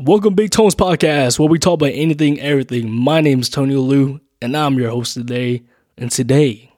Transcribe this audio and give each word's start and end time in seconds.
Welcome 0.00 0.34
Big 0.34 0.52
Tones 0.52 0.76
Podcast, 0.76 1.40
where 1.40 1.48
we 1.48 1.58
talk 1.58 1.74
about 1.74 1.90
anything, 1.92 2.38
everything. 2.38 2.88
My 2.88 3.20
name 3.20 3.40
is 3.40 3.48
Tony 3.48 3.74
Lou, 3.74 4.20
and 4.40 4.56
I'm 4.56 4.78
your 4.78 4.90
host 4.90 5.14
today. 5.14 5.64
And 5.96 6.08
today, 6.08 6.72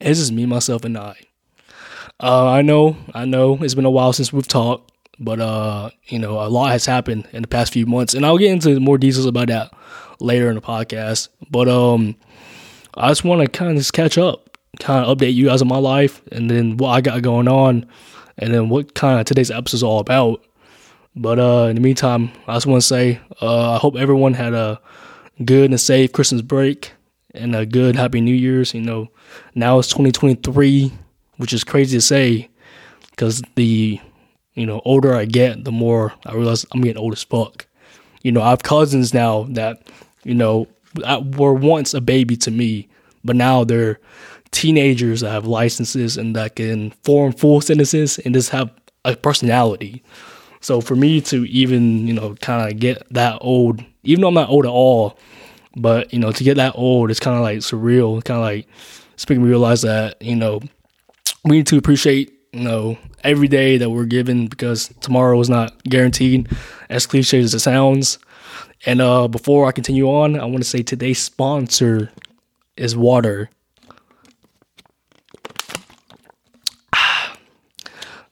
it's 0.00 0.18
just 0.18 0.32
me, 0.32 0.46
myself, 0.46 0.82
and 0.86 0.96
I. 0.96 1.14
Uh, 2.18 2.48
I 2.48 2.62
know, 2.62 2.96
I 3.12 3.26
know, 3.26 3.58
it's 3.62 3.74
been 3.74 3.84
a 3.84 3.90
while 3.90 4.14
since 4.14 4.32
we've 4.32 4.48
talked, 4.48 4.90
but 5.18 5.40
uh, 5.40 5.90
you 6.06 6.18
know, 6.18 6.40
a 6.40 6.48
lot 6.48 6.70
has 6.70 6.86
happened 6.86 7.28
in 7.32 7.42
the 7.42 7.48
past 7.48 7.74
few 7.74 7.84
months, 7.84 8.14
and 8.14 8.24
I'll 8.24 8.38
get 8.38 8.50
into 8.50 8.80
more 8.80 8.96
details 8.96 9.26
about 9.26 9.48
that 9.48 9.70
later 10.18 10.48
in 10.48 10.54
the 10.54 10.62
podcast. 10.62 11.28
But 11.50 11.68
um, 11.68 12.16
I 12.94 13.08
just 13.08 13.24
want 13.24 13.42
to 13.42 13.48
kind 13.48 13.72
of 13.72 13.76
just 13.76 13.92
catch 13.92 14.16
up, 14.16 14.56
kind 14.80 15.04
of 15.04 15.18
update 15.18 15.34
you 15.34 15.48
guys 15.48 15.60
on 15.60 15.68
my 15.68 15.76
life, 15.76 16.22
and 16.32 16.50
then 16.50 16.78
what 16.78 16.92
I 16.92 17.02
got 17.02 17.20
going 17.20 17.46
on, 17.46 17.84
and 18.38 18.54
then 18.54 18.70
what 18.70 18.94
kind 18.94 19.20
of 19.20 19.26
today's 19.26 19.50
episode 19.50 19.76
is 19.76 19.82
all 19.82 20.00
about. 20.00 20.42
But 21.16 21.38
uh, 21.38 21.66
in 21.68 21.74
the 21.76 21.80
meantime, 21.80 22.30
I 22.46 22.54
just 22.54 22.66
want 22.66 22.82
to 22.82 22.86
say 22.86 23.20
uh, 23.40 23.72
I 23.72 23.78
hope 23.78 23.96
everyone 23.96 24.34
had 24.34 24.54
a 24.54 24.80
good 25.44 25.70
and 25.70 25.80
safe 25.80 26.12
Christmas 26.12 26.42
break 26.42 26.92
and 27.34 27.54
a 27.54 27.66
good 27.66 27.96
Happy 27.96 28.20
New 28.20 28.34
Year's. 28.34 28.74
You 28.74 28.82
know, 28.82 29.08
now 29.54 29.78
it's 29.78 29.88
2023, 29.88 30.92
which 31.36 31.52
is 31.52 31.64
crazy 31.64 31.96
to 31.96 32.00
say 32.00 32.48
because 33.10 33.42
the 33.56 34.00
you 34.54 34.66
know 34.66 34.80
older 34.84 35.14
I 35.14 35.24
get, 35.24 35.64
the 35.64 35.72
more 35.72 36.14
I 36.26 36.34
realize 36.34 36.64
I'm 36.72 36.80
getting 36.80 36.98
old 36.98 37.12
as 37.12 37.22
fuck. 37.22 37.66
You 38.22 38.32
know, 38.32 38.42
I 38.42 38.50
have 38.50 38.62
cousins 38.62 39.14
now 39.14 39.44
that 39.50 39.88
you 40.24 40.34
know 40.34 40.68
were 41.36 41.54
once 41.54 41.94
a 41.94 42.00
baby 42.00 42.36
to 42.38 42.50
me, 42.50 42.88
but 43.24 43.36
now 43.36 43.64
they're 43.64 44.00
teenagers 44.50 45.20
that 45.20 45.30
have 45.30 45.46
licenses 45.46 46.16
and 46.16 46.34
that 46.34 46.56
can 46.56 46.90
form 47.04 47.32
full 47.32 47.60
sentences 47.60 48.18
and 48.20 48.34
just 48.34 48.50
have 48.50 48.70
a 49.04 49.14
personality. 49.16 50.02
So 50.68 50.82
for 50.82 50.94
me 50.94 51.22
to 51.22 51.46
even, 51.46 52.06
you 52.06 52.12
know, 52.12 52.34
kind 52.42 52.70
of 52.70 52.78
get 52.78 53.02
that 53.14 53.38
old, 53.40 53.82
even 54.02 54.20
though 54.20 54.28
I'm 54.28 54.34
not 54.34 54.50
old 54.50 54.66
at 54.66 54.70
all, 54.70 55.18
but, 55.74 56.12
you 56.12 56.18
know, 56.18 56.30
to 56.30 56.44
get 56.44 56.58
that 56.58 56.74
old, 56.76 57.10
it's 57.10 57.20
kind 57.20 57.34
of 57.34 57.42
like 57.42 57.60
surreal. 57.60 58.22
Kind 58.22 58.36
of 58.36 58.42
like, 58.42 58.68
it's 59.14 59.26
making 59.26 59.44
me 59.44 59.48
realize 59.48 59.80
that, 59.80 60.20
you 60.20 60.36
know, 60.36 60.60
we 61.42 61.56
need 61.56 61.66
to 61.68 61.78
appreciate, 61.78 62.34
you 62.52 62.64
know, 62.64 62.98
every 63.24 63.48
day 63.48 63.78
that 63.78 63.88
we're 63.88 64.04
given 64.04 64.46
because 64.46 64.92
tomorrow 65.00 65.40
is 65.40 65.48
not 65.48 65.82
guaranteed, 65.84 66.50
as 66.90 67.06
cliche 67.06 67.40
as 67.40 67.54
it 67.54 67.60
sounds. 67.60 68.18
And 68.84 69.00
uh, 69.00 69.26
before 69.26 69.66
I 69.68 69.72
continue 69.72 70.06
on, 70.10 70.38
I 70.38 70.44
want 70.44 70.58
to 70.58 70.68
say 70.68 70.82
today's 70.82 71.18
sponsor 71.18 72.12
is 72.76 72.94
water. 72.94 73.48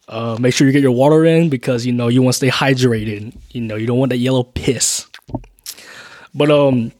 Uh, 0.08 0.36
make 0.40 0.54
sure 0.54 0.66
you 0.66 0.72
get 0.72 0.82
your 0.82 0.92
water 0.92 1.24
in 1.24 1.48
because 1.48 1.84
you 1.84 1.92
know 1.92 2.08
you 2.08 2.22
want 2.22 2.34
to 2.34 2.36
stay 2.36 2.50
hydrated. 2.50 3.36
You 3.50 3.60
know 3.62 3.76
you 3.76 3.86
don't 3.86 3.98
want 3.98 4.10
that 4.10 4.18
yellow 4.18 4.44
piss. 4.44 5.06
But 6.34 6.50
um, 6.50 6.92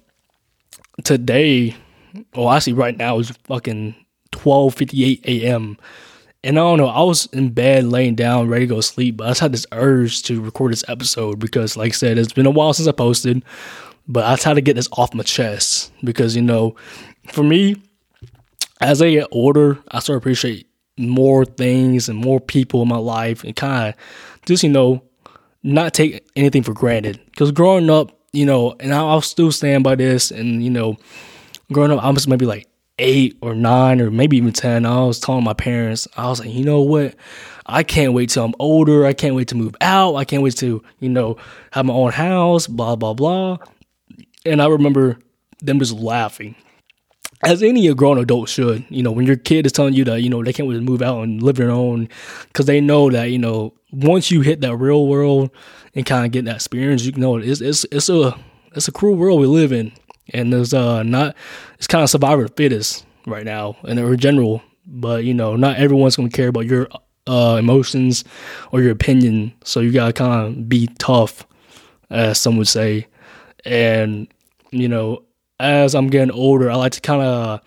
today, 1.05 1.77
well, 2.35 2.51
actually, 2.51 2.73
right 2.73 2.97
now 2.97 3.19
is 3.19 3.31
fucking 3.45 3.95
twelve 4.33 4.75
fifty 4.75 5.05
eight 5.05 5.25
a.m. 5.27 5.77
And 6.45 6.59
I 6.59 6.63
don't 6.63 6.79
know, 6.79 6.87
I 6.87 7.03
was 7.03 7.27
in 7.33 7.49
bed 7.49 7.87
laying 7.87 8.15
down, 8.15 8.47
ready 8.49 8.69
to 8.69 8.75
go 8.75 8.81
sleep, 8.81 9.17
but 9.17 9.27
I 9.27 9.31
just 9.31 9.41
had 9.41 9.53
this 9.53 9.67
urge 9.73 10.23
to 10.25 10.41
record 10.41 10.71
this 10.71 10.85
episode 10.87 11.41
because, 11.41 11.77
like 11.77 11.91
I 11.91 11.97
said, 11.97 12.19
it's 12.19 12.33
been 12.33 12.47
a 12.47 12.51
while 12.51 12.73
since 12.73 12.87
I 12.87 12.93
posted, 12.93 13.43
but 14.07 14.25
I 14.25 14.37
tried 14.37 14.55
to 14.55 14.61
get 14.61 14.77
this 14.77 14.89
off 14.93 15.13
my 15.13 15.25
chest 15.25 15.91
because, 16.05 16.37
you 16.37 16.43
know, 16.43 16.77
for 17.33 17.43
me, 17.43 17.83
as 18.81 19.03
I 19.03 19.11
get 19.11 19.29
older, 19.33 19.79
I 19.91 19.99
start 19.99 20.19
appreciate 20.19 20.66
more 20.99 21.45
things 21.45 22.09
and 22.09 22.19
more 22.19 22.41
people 22.41 22.83
in 22.83 22.89
my 22.89 22.97
life 22.97 23.45
and 23.45 23.55
kind 23.55 23.89
of 23.89 24.47
just, 24.47 24.63
you 24.63 24.71
know, 24.71 25.03
not 25.63 25.95
take 25.95 26.27
anything 26.37 26.63
for 26.63 26.73
granted. 26.73 27.21
Because 27.27 27.51
growing 27.53 27.91
up, 27.91 28.19
you 28.33 28.47
know, 28.47 28.75
and 28.81 28.95
I'll 28.95 29.21
still 29.21 29.53
stand 29.53 29.85
by 29.85 29.95
this, 29.95 30.31
and, 30.31 30.63
you 30.63 30.71
know, 30.71 30.97
growing 31.73 31.91
up, 31.91 32.03
I 32.03 32.11
was 32.11 32.29
maybe 32.29 32.47
like 32.47 32.69
eight 32.99 33.37
or 33.41 33.55
nine 33.55 34.01
or 34.01 34.11
maybe 34.11 34.37
even 34.37 34.53
10. 34.53 34.87
I 34.87 35.05
was 35.05 35.21
telling 35.21 35.45
my 35.45 35.55
parents, 35.55 36.09
I 36.17 36.29
was 36.29 36.41
like, 36.41 36.53
you 36.53 36.65
know 36.65 36.81
what? 36.81 37.15
I 37.67 37.83
can't 37.83 38.13
wait 38.13 38.31
till 38.31 38.45
I'm 38.45 38.55
older. 38.59 39.05
I 39.05 39.13
can't 39.13 39.35
wait 39.35 39.49
to 39.49 39.55
move 39.55 39.75
out. 39.81 40.15
I 40.15 40.25
can't 40.25 40.43
wait 40.43 40.57
to, 40.59 40.83
you 41.01 41.09
know, 41.09 41.37
have 41.73 41.87
my 41.87 41.95
own 41.95 42.13
house, 42.13 42.67
blah, 42.67 42.97
blah, 42.97 43.15
blah. 43.15 43.59
And 44.45 44.63
I 44.63 44.67
remember 44.67 45.19
them 45.61 45.79
just 45.79 45.93
laughing 45.93 46.55
as 47.43 47.63
any 47.63 47.93
grown 47.95 48.19
adult 48.19 48.49
should, 48.49 48.85
you 48.89 49.03
know, 49.03 49.13
when 49.13 49.27
your 49.27 49.37
kid 49.37 49.67
is 49.67 49.73
telling 49.73 49.95
you 49.95 50.05
that, 50.05 50.23
you 50.23 50.31
know, 50.31 50.43
they 50.43 50.53
can't 50.53 50.71
to 50.71 50.81
move 50.81 51.03
out 51.03 51.23
and 51.23 51.43
live 51.43 51.57
their 51.57 51.71
own, 51.71 52.09
because 52.49 52.67
they 52.67 52.81
know 52.81 53.11
that, 53.11 53.31
you 53.31 53.39
know, 53.39 53.75
once 53.93 54.31
you 54.31 54.41
hit 54.41 54.61
that 54.63 54.77
real 54.77 55.07
world 55.07 55.51
and 55.95 56.07
kind 56.07 56.25
of 56.25 56.33
get 56.33 56.45
that 56.47 56.57
experience, 56.57 57.05
you 57.05 57.13
know, 57.13 57.37
it's 57.37 57.61
it's 57.61 57.85
it's 57.93 58.09
a 58.09 58.35
it's 58.75 58.89
a 58.89 58.93
cruel 58.93 59.17
world 59.17 59.41
we 59.41 59.47
live 59.47 59.73
in, 59.73 59.93
and 60.33 60.53
there's 60.53 60.75
uh 60.75 61.03
not 61.03 61.37
it's 61.79 61.87
kind 61.87 62.03
of 62.03 62.11
survivor 62.11 62.49
fittest 62.49 63.05
right 63.27 63.45
now, 63.45 63.77
and 63.85 63.99
in 63.99 64.19
general, 64.19 64.63
but 64.87 65.25
you 65.25 65.35
know, 65.35 65.57
not 65.57 65.77
everyone's 65.77 66.17
gonna 66.17 66.29
care 66.31 66.49
about 66.49 66.67
your 66.67 66.89
uh 67.27 67.57
emotions 67.59 68.25
or 68.73 68.81
your 68.81 68.93
opinion, 68.93 69.53
so 69.63 69.81
you 69.81 69.93
gotta 69.93 70.13
kind 70.13 70.47
of 70.47 70.69
be 70.69 70.89
tough, 70.99 71.47
as 72.11 72.41
some 72.41 72.57
would 72.57 72.69
say, 72.69 73.07
and 73.65 74.27
you 74.71 74.89
know 74.89 75.23
as 75.59 75.95
I'm 75.95 76.09
getting 76.09 76.33
older, 76.33 76.71
I 76.71 76.77
like 76.77 76.93
to 76.93 77.01
kind 77.01 77.23
of 77.23 77.61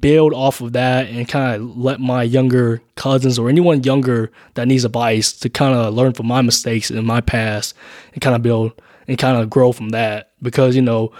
build 0.00 0.32
off 0.32 0.60
of 0.60 0.72
that 0.74 1.08
and 1.08 1.28
kind 1.28 1.60
of 1.60 1.76
let 1.76 2.00
my 2.00 2.22
younger 2.22 2.80
cousins 2.94 3.38
or 3.38 3.48
anyone 3.48 3.82
younger 3.82 4.30
that 4.54 4.68
needs 4.68 4.84
advice 4.84 5.32
to 5.32 5.48
kind 5.48 5.74
of 5.74 5.92
learn 5.94 6.12
from 6.12 6.26
my 6.26 6.40
mistakes 6.40 6.90
in 6.90 7.04
my 7.04 7.20
past 7.20 7.74
and 8.12 8.22
kind 8.22 8.36
of 8.36 8.42
build 8.42 8.72
and 9.08 9.18
kind 9.18 9.38
of 9.38 9.50
grow 9.50 9.72
from 9.72 9.90
that. 9.90 10.32
Because, 10.40 10.76
you 10.76 10.82
know, 10.82 11.12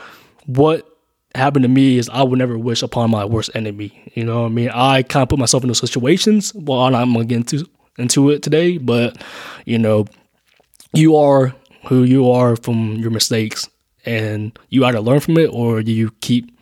what 0.46 0.88
happened 1.34 1.64
to 1.64 1.68
me 1.68 1.98
is 1.98 2.08
I 2.08 2.22
would 2.22 2.38
never 2.38 2.56
wish 2.56 2.82
upon 2.82 3.10
my 3.10 3.24
worst 3.24 3.50
enemy. 3.54 4.10
You 4.14 4.24
know 4.24 4.46
I 4.46 4.48
mean? 4.48 4.70
I 4.72 5.02
kind 5.02 5.22
of 5.22 5.28
put 5.28 5.38
myself 5.38 5.64
in 5.64 5.68
those 5.68 5.78
situations. 5.78 6.54
Well, 6.54 6.80
I'm 6.80 6.92
not 6.92 7.04
going 7.06 7.18
to 7.18 7.24
get 7.24 7.52
into, 7.52 7.70
into 7.98 8.30
it 8.30 8.42
today, 8.42 8.78
but, 8.78 9.20
you 9.64 9.78
know, 9.78 10.06
you 10.92 11.16
are 11.16 11.54
who 11.86 12.04
you 12.04 12.30
are 12.30 12.54
from 12.54 12.94
your 12.94 13.10
mistakes 13.10 13.68
and 14.04 14.58
you 14.68 14.84
either 14.84 15.00
learn 15.00 15.20
from 15.20 15.38
it 15.38 15.50
or 15.52 15.80
you 15.80 16.10
keep 16.20 16.56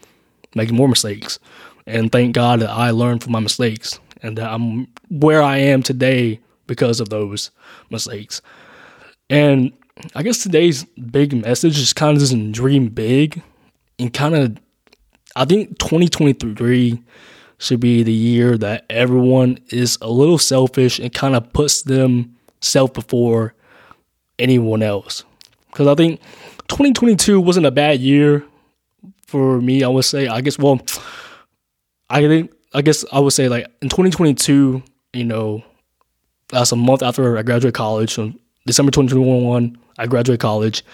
making 0.55 0.77
more 0.77 0.89
mistakes. 0.89 1.39
And 1.87 2.13
thank 2.13 2.35
God 2.35 2.61
that 2.61 2.71
I 2.71 2.91
learned 2.91 3.23
from 3.23 3.33
my 3.33 3.41
mistakes 3.41 3.99
and 4.23 4.39
that 4.39 4.51
I'm 4.51 4.89
where 5.09 5.43
I 5.43 5.59
am 5.59 5.83
today 5.83 6.41
because 6.67 7.01
of 7.01 7.09
those 7.09 7.51
mistakes. 7.91 8.43
And 9.29 9.73
I 10.15 10.23
guess 10.23 10.43
today's 10.43 10.85
big 10.85 11.33
message 11.33 11.79
is 11.79 11.93
kind 11.93 12.17
of 12.17 12.23
just 12.23 12.53
dream 12.53 12.89
big 12.89 13.43
and 13.99 14.13
kind 14.13 14.35
of, 14.35 14.57
I 15.37 15.45
think 15.45 15.79
2023 15.79 17.03
should 17.59 17.81
be 17.81 18.03
the 18.03 18.13
year 18.13 18.57
that 18.57 18.87
everyone 18.89 19.59
is 19.69 19.99
a 20.01 20.09
little 20.09 20.39
selfish 20.39 20.99
and 20.99 21.13
kind 21.13 21.37
of 21.37 21.53
puts 21.53 21.83
themselves 21.83 22.93
before 22.93 23.55
anyone 24.39 24.83
else. 24.83 25.25
Because 25.71 25.87
I 25.87 25.95
think 25.95 26.21
2022 26.71 27.41
wasn't 27.41 27.67
a 27.67 27.71
bad 27.71 28.01
year 28.01 28.45
for 29.27 29.61
me. 29.61 29.85
I 29.85 29.89
would 29.89 30.05
say. 30.05 30.29
I 30.29 30.41
guess. 30.41 30.59
Well, 30.59 30.81
I 32.09 32.21
think. 32.23 32.53
I 32.73 32.83
guess 32.83 33.05
I 33.13 33.19
would 33.19 33.33
say 33.33 33.49
like 33.49 33.67
in 33.83 33.89
2022. 33.89 34.83
You 35.13 35.25
know, 35.25 35.65
that's 36.49 36.73
a 36.73 36.77
month 36.77 37.03
after 37.03 37.37
I 37.37 37.43
graduated 37.43 37.75
college. 37.75 38.15
So 38.15 38.33
December 38.67 38.93
2021, 38.93 39.77
I 39.99 40.07
graduated 40.07 40.41
college, 40.41 40.85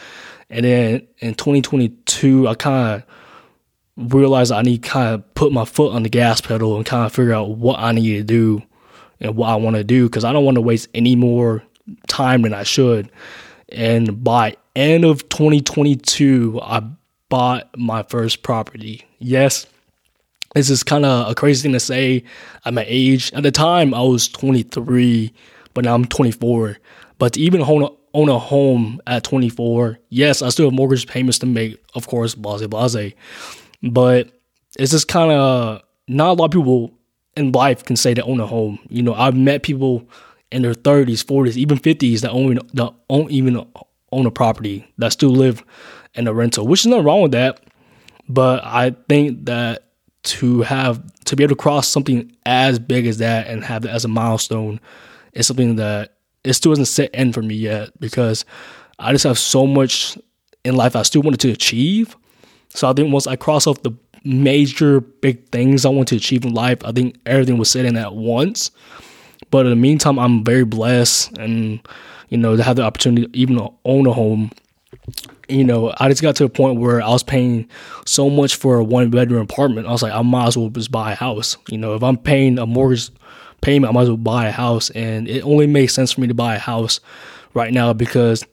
and 0.49 0.65
then 0.65 1.07
in 1.19 1.35
2022, 1.35 2.49
I 2.49 2.55
kind 2.55 3.03
of 3.99 4.13
realized 4.13 4.53
I 4.53 4.63
need 4.63 4.83
kind 4.83 5.15
of 5.15 5.35
put 5.35 5.53
my 5.53 5.65
foot 5.65 5.93
on 5.93 6.03
the 6.03 6.09
gas 6.09 6.41
pedal 6.41 6.77
and 6.77 6.87
kind 6.87 7.05
of 7.05 7.13
figure 7.13 7.35
out 7.35 7.51
what 7.51 7.79
I 7.79 7.93
need 7.93 8.15
to 8.17 8.23
do 8.23 8.63
and 9.21 9.37
what 9.37 9.49
I 9.49 9.57
want 9.57 9.77
to 9.77 9.85
do 9.85 10.09
because 10.09 10.25
I 10.25 10.33
don't 10.33 10.45
want 10.45 10.57
to 10.57 10.61
waste 10.63 10.89
any 10.95 11.17
more 11.17 11.63
time 12.07 12.43
than 12.43 12.55
I 12.55 12.63
should. 12.63 13.11
And 13.71 14.23
by 14.23 14.57
end 14.77 15.05
of 15.05 15.29
2022, 15.29 16.61
I 16.63 16.83
bought 17.29 17.69
my 17.77 18.03
first 18.05 18.43
property. 18.43 19.05
Yes, 19.19 19.67
this 20.55 20.71
is 20.71 20.83
kind 20.83 21.05
of 21.05 21.31
a 21.31 21.35
crazy 21.35 21.63
thing 21.63 21.73
to 21.73 21.81
say 21.81 22.25
at 22.65 22.75
my 22.75 22.85
age. 22.87 23.33
At 23.33 23.43
the 23.43 23.51
time, 23.51 23.93
I 23.95 24.01
was 24.01 24.29
23, 24.29 25.33
but 25.75 25.85
now 25.85 25.95
I'm 25.95 26.05
24. 26.05 26.79
But 27.19 27.35
to 27.35 27.41
even 27.41 27.63
own 27.63 27.83
a, 27.83 27.89
own 28.15 28.29
a 28.29 28.39
home 28.39 29.01
at 29.07 29.25
24, 29.25 29.99
yes, 30.09 30.43
I 30.43 30.49
still 30.51 30.67
have 30.67 30.75
mortgage 30.75 31.07
payments 31.07 31.39
to 31.41 31.47
make, 31.47 31.83
of 31.95 32.07
course, 32.07 32.35
blase 32.35 32.67
blase. 32.67 33.13
But 33.83 34.31
it's 34.79 34.93
just 34.93 35.09
kind 35.09 35.33
of 35.33 35.83
not 36.09 36.31
a 36.31 36.33
lot 36.35 36.47
of 36.47 36.51
people 36.53 36.93
in 37.37 37.53
life 37.53 37.85
can 37.85 37.97
say 37.97 38.15
they 38.15 38.23
own 38.23 38.41
a 38.41 38.47
home. 38.47 38.79
You 38.89 39.03
know, 39.03 39.15
I've 39.15 39.37
met 39.37 39.63
people 39.63 40.09
in 40.51 40.63
their 40.63 40.75
30s, 40.75 41.25
40s, 41.25 41.57
even 41.57 41.79
50s 41.79 42.21
that 42.21 42.31
own, 42.31 42.59
that 42.75 42.95
own 43.11 43.31
even 43.31 43.67
own 44.13 44.27
a 44.27 44.31
property 44.31 44.93
that 44.99 45.13
still 45.13 45.31
live 45.31 45.65
in 46.15 46.27
a 46.27 46.35
rental, 46.35 46.67
which 46.67 46.81
is 46.81 46.87
nothing 46.87 47.05
wrong 47.05 47.23
with 47.23 47.33
that. 47.33 47.63
But 48.29 48.65
I 48.65 48.91
think 49.09 49.47
that 49.47 49.85
to 50.25 50.63
have 50.63 51.03
to 51.25 51.37
be 51.37 51.45
able 51.45 51.55
to 51.55 51.63
cross 51.63 51.87
something 51.87 52.35
as 52.45 52.79
big 52.79 53.07
as 53.07 53.19
that 53.19 53.47
and 53.47 53.65
have 53.65 53.83
that 53.83 53.95
as 53.95 54.05
a 54.05 54.09
milestone 54.09 54.81
is 55.33 55.47
something 55.47 55.77
that 55.77 56.17
it 56.43 56.55
still 56.55 56.73
hasn't 56.73 56.89
set 56.89 57.15
in 57.15 57.33
for 57.33 57.43
me 57.43 57.55
yet 57.55 57.91
because 58.01 58.45
I 58.99 59.13
just 59.13 59.25
have 59.25 59.39
so 59.39 59.67
much 59.67 60.19
in 60.65 60.77
life 60.77 60.97
I 60.97 61.03
still 61.03 61.23
wanted 61.23 61.41
to 61.41 61.51
achieve. 61.51 62.17
So 62.71 62.89
I 62.89 62.93
think 62.93 63.13
once 63.13 63.27
I 63.27 63.37
cross 63.37 63.67
off 63.67 63.83
the 63.83 63.93
major 64.25 65.01
big 65.01 65.49
things 65.51 65.85
I 65.85 65.91
want 65.91 66.09
to 66.09 66.17
achieve 66.17 66.45
in 66.45 66.53
life, 66.53 66.85
I 66.85 66.93
think 66.93 67.17
everything 67.25 67.59
was 67.59 67.71
set 67.71 67.85
in 67.85 67.97
at 67.97 68.15
once. 68.15 68.71
But 69.51 69.67
in 69.67 69.71
the 69.71 69.77
meantime, 69.77 70.19
I'm 70.19 70.45
very 70.45 70.65
blessed 70.65 71.39
and 71.39 71.81
you 72.29 72.37
know 72.37 72.57
to 72.57 72.63
have 72.63 72.77
the 72.77 72.83
opportunity 72.83 73.27
to 73.27 73.37
even 73.37 73.59
own 73.85 74.07
a 74.07 74.13
home. 74.13 74.51
You 75.49 75.63
know, 75.63 75.95
I 75.99 76.09
just 76.09 76.23
got 76.23 76.35
to 76.37 76.45
a 76.45 76.49
point 76.49 76.81
where 76.81 77.01
I 77.01 77.09
was 77.09 77.23
paying 77.23 77.69
so 78.05 78.29
much 78.29 78.57
for 78.57 78.79
a 78.79 78.85
one 78.85 79.11
bedroom 79.11 79.43
apartment. 79.43 79.87
I 79.87 79.93
was 79.93 80.03
like, 80.03 80.13
I 80.13 80.23
might 80.23 80.49
as 80.49 80.57
well 80.57 80.71
just 80.71 80.91
buy 80.91 81.13
a 81.13 81.15
house. 81.15 81.57
You 81.69 81.79
know, 81.79 81.95
if 81.95 82.03
I'm 82.03 82.17
paying 82.17 82.59
a 82.59 82.67
mortgage 82.67 83.11
payment, 83.61 83.91
I 83.91 83.95
might 83.95 84.03
as 84.03 84.09
well 84.09 84.17
buy 84.17 84.49
a 84.49 84.53
house. 84.53 84.91
And 84.91 85.29
it 85.29 85.43
only 85.43 85.69
makes 85.69 85.95
sense 85.95 86.13
for 86.13 86.21
me 86.21 86.27
to 86.27 86.35
buy 86.35 86.57
a 86.57 86.59
house 86.59 86.99
right 87.55 87.73
now 87.73 87.93
because 87.93 88.45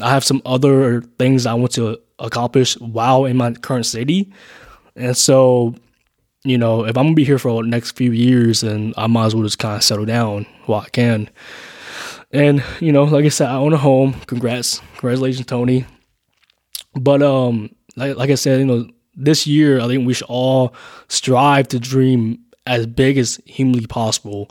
I 0.00 0.10
have 0.10 0.24
some 0.24 0.42
other 0.44 1.00
things 1.18 1.46
I 1.46 1.54
want 1.54 1.72
to 1.72 1.98
accomplish 2.18 2.78
while 2.78 3.24
in 3.24 3.36
my 3.38 3.52
current 3.52 3.86
city. 3.86 4.30
And 4.94 5.16
so 5.16 5.74
you 6.44 6.58
know, 6.58 6.84
if 6.84 6.96
I'm 6.96 7.04
gonna 7.04 7.14
be 7.14 7.24
here 7.24 7.38
for 7.38 7.62
the 7.62 7.68
next 7.68 7.92
few 7.92 8.12
years, 8.12 8.62
then 8.62 8.94
I 8.96 9.06
might 9.06 9.26
as 9.26 9.34
well 9.34 9.44
just 9.44 9.58
kind 9.58 9.76
of 9.76 9.84
settle 9.84 10.04
down 10.04 10.46
while 10.66 10.80
I 10.80 10.88
can. 10.88 11.30
And 12.32 12.64
you 12.80 12.92
know, 12.92 13.04
like 13.04 13.24
I 13.24 13.28
said, 13.28 13.48
I 13.48 13.56
own 13.56 13.72
a 13.72 13.78
home. 13.78 14.14
Congrats, 14.26 14.80
congratulations, 14.96 15.46
Tony. 15.46 15.84
But 16.94 17.22
um, 17.22 17.74
like 17.96 18.16
like 18.16 18.30
I 18.30 18.36
said, 18.36 18.60
you 18.60 18.66
know, 18.66 18.88
this 19.14 19.46
year 19.46 19.80
I 19.80 19.86
think 19.86 20.06
we 20.06 20.14
should 20.14 20.28
all 20.28 20.74
strive 21.08 21.68
to 21.68 21.78
dream 21.78 22.38
as 22.66 22.86
big 22.86 23.18
as 23.18 23.40
humanly 23.44 23.86
possible. 23.86 24.48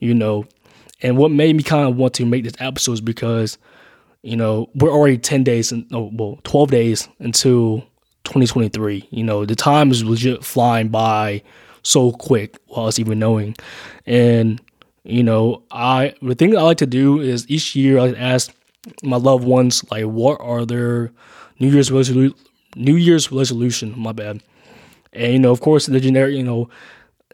You 0.00 0.14
know, 0.14 0.44
and 1.02 1.16
what 1.16 1.30
made 1.30 1.56
me 1.56 1.62
kind 1.62 1.88
of 1.88 1.96
want 1.96 2.14
to 2.14 2.26
make 2.26 2.44
this 2.44 2.54
episode 2.58 2.92
is 2.92 3.00
because 3.00 3.58
you 4.22 4.36
know 4.36 4.68
we're 4.74 4.90
already 4.90 5.18
ten 5.18 5.44
days 5.44 5.70
and 5.72 5.88
no, 5.90 6.10
well, 6.12 6.40
twelve 6.42 6.70
days 6.70 7.08
until 7.20 7.80
2023. 8.24 9.08
You 9.10 9.24
know, 9.24 9.44
the 9.44 9.56
time 9.56 9.90
is 9.90 10.04
legit 10.04 10.44
flying 10.44 10.88
by 10.88 11.42
so 11.82 12.12
quick 12.12 12.58
while 12.66 12.88
it's 12.88 12.98
even 12.98 13.18
knowing. 13.18 13.56
And, 14.06 14.60
you 15.04 15.22
know, 15.22 15.62
I 15.70 16.14
the 16.22 16.34
thing 16.34 16.56
I 16.56 16.62
like 16.62 16.78
to 16.78 16.86
do 16.86 17.20
is 17.20 17.48
each 17.48 17.74
year 17.74 17.98
I 17.98 18.12
ask 18.12 18.52
my 19.02 19.16
loved 19.16 19.44
ones 19.44 19.84
like 19.90 20.04
what 20.04 20.40
are 20.40 20.64
their 20.64 21.12
New 21.58 21.70
Year's 21.70 21.90
resolution 21.90 22.34
New 22.76 22.94
Year's 22.96 23.32
resolution, 23.32 23.94
my 23.96 24.12
bad. 24.12 24.42
And 25.12 25.32
you 25.32 25.38
know, 25.38 25.50
of 25.50 25.60
course 25.60 25.86
the 25.86 26.00
generic, 26.00 26.36
you 26.36 26.44
know, 26.44 26.68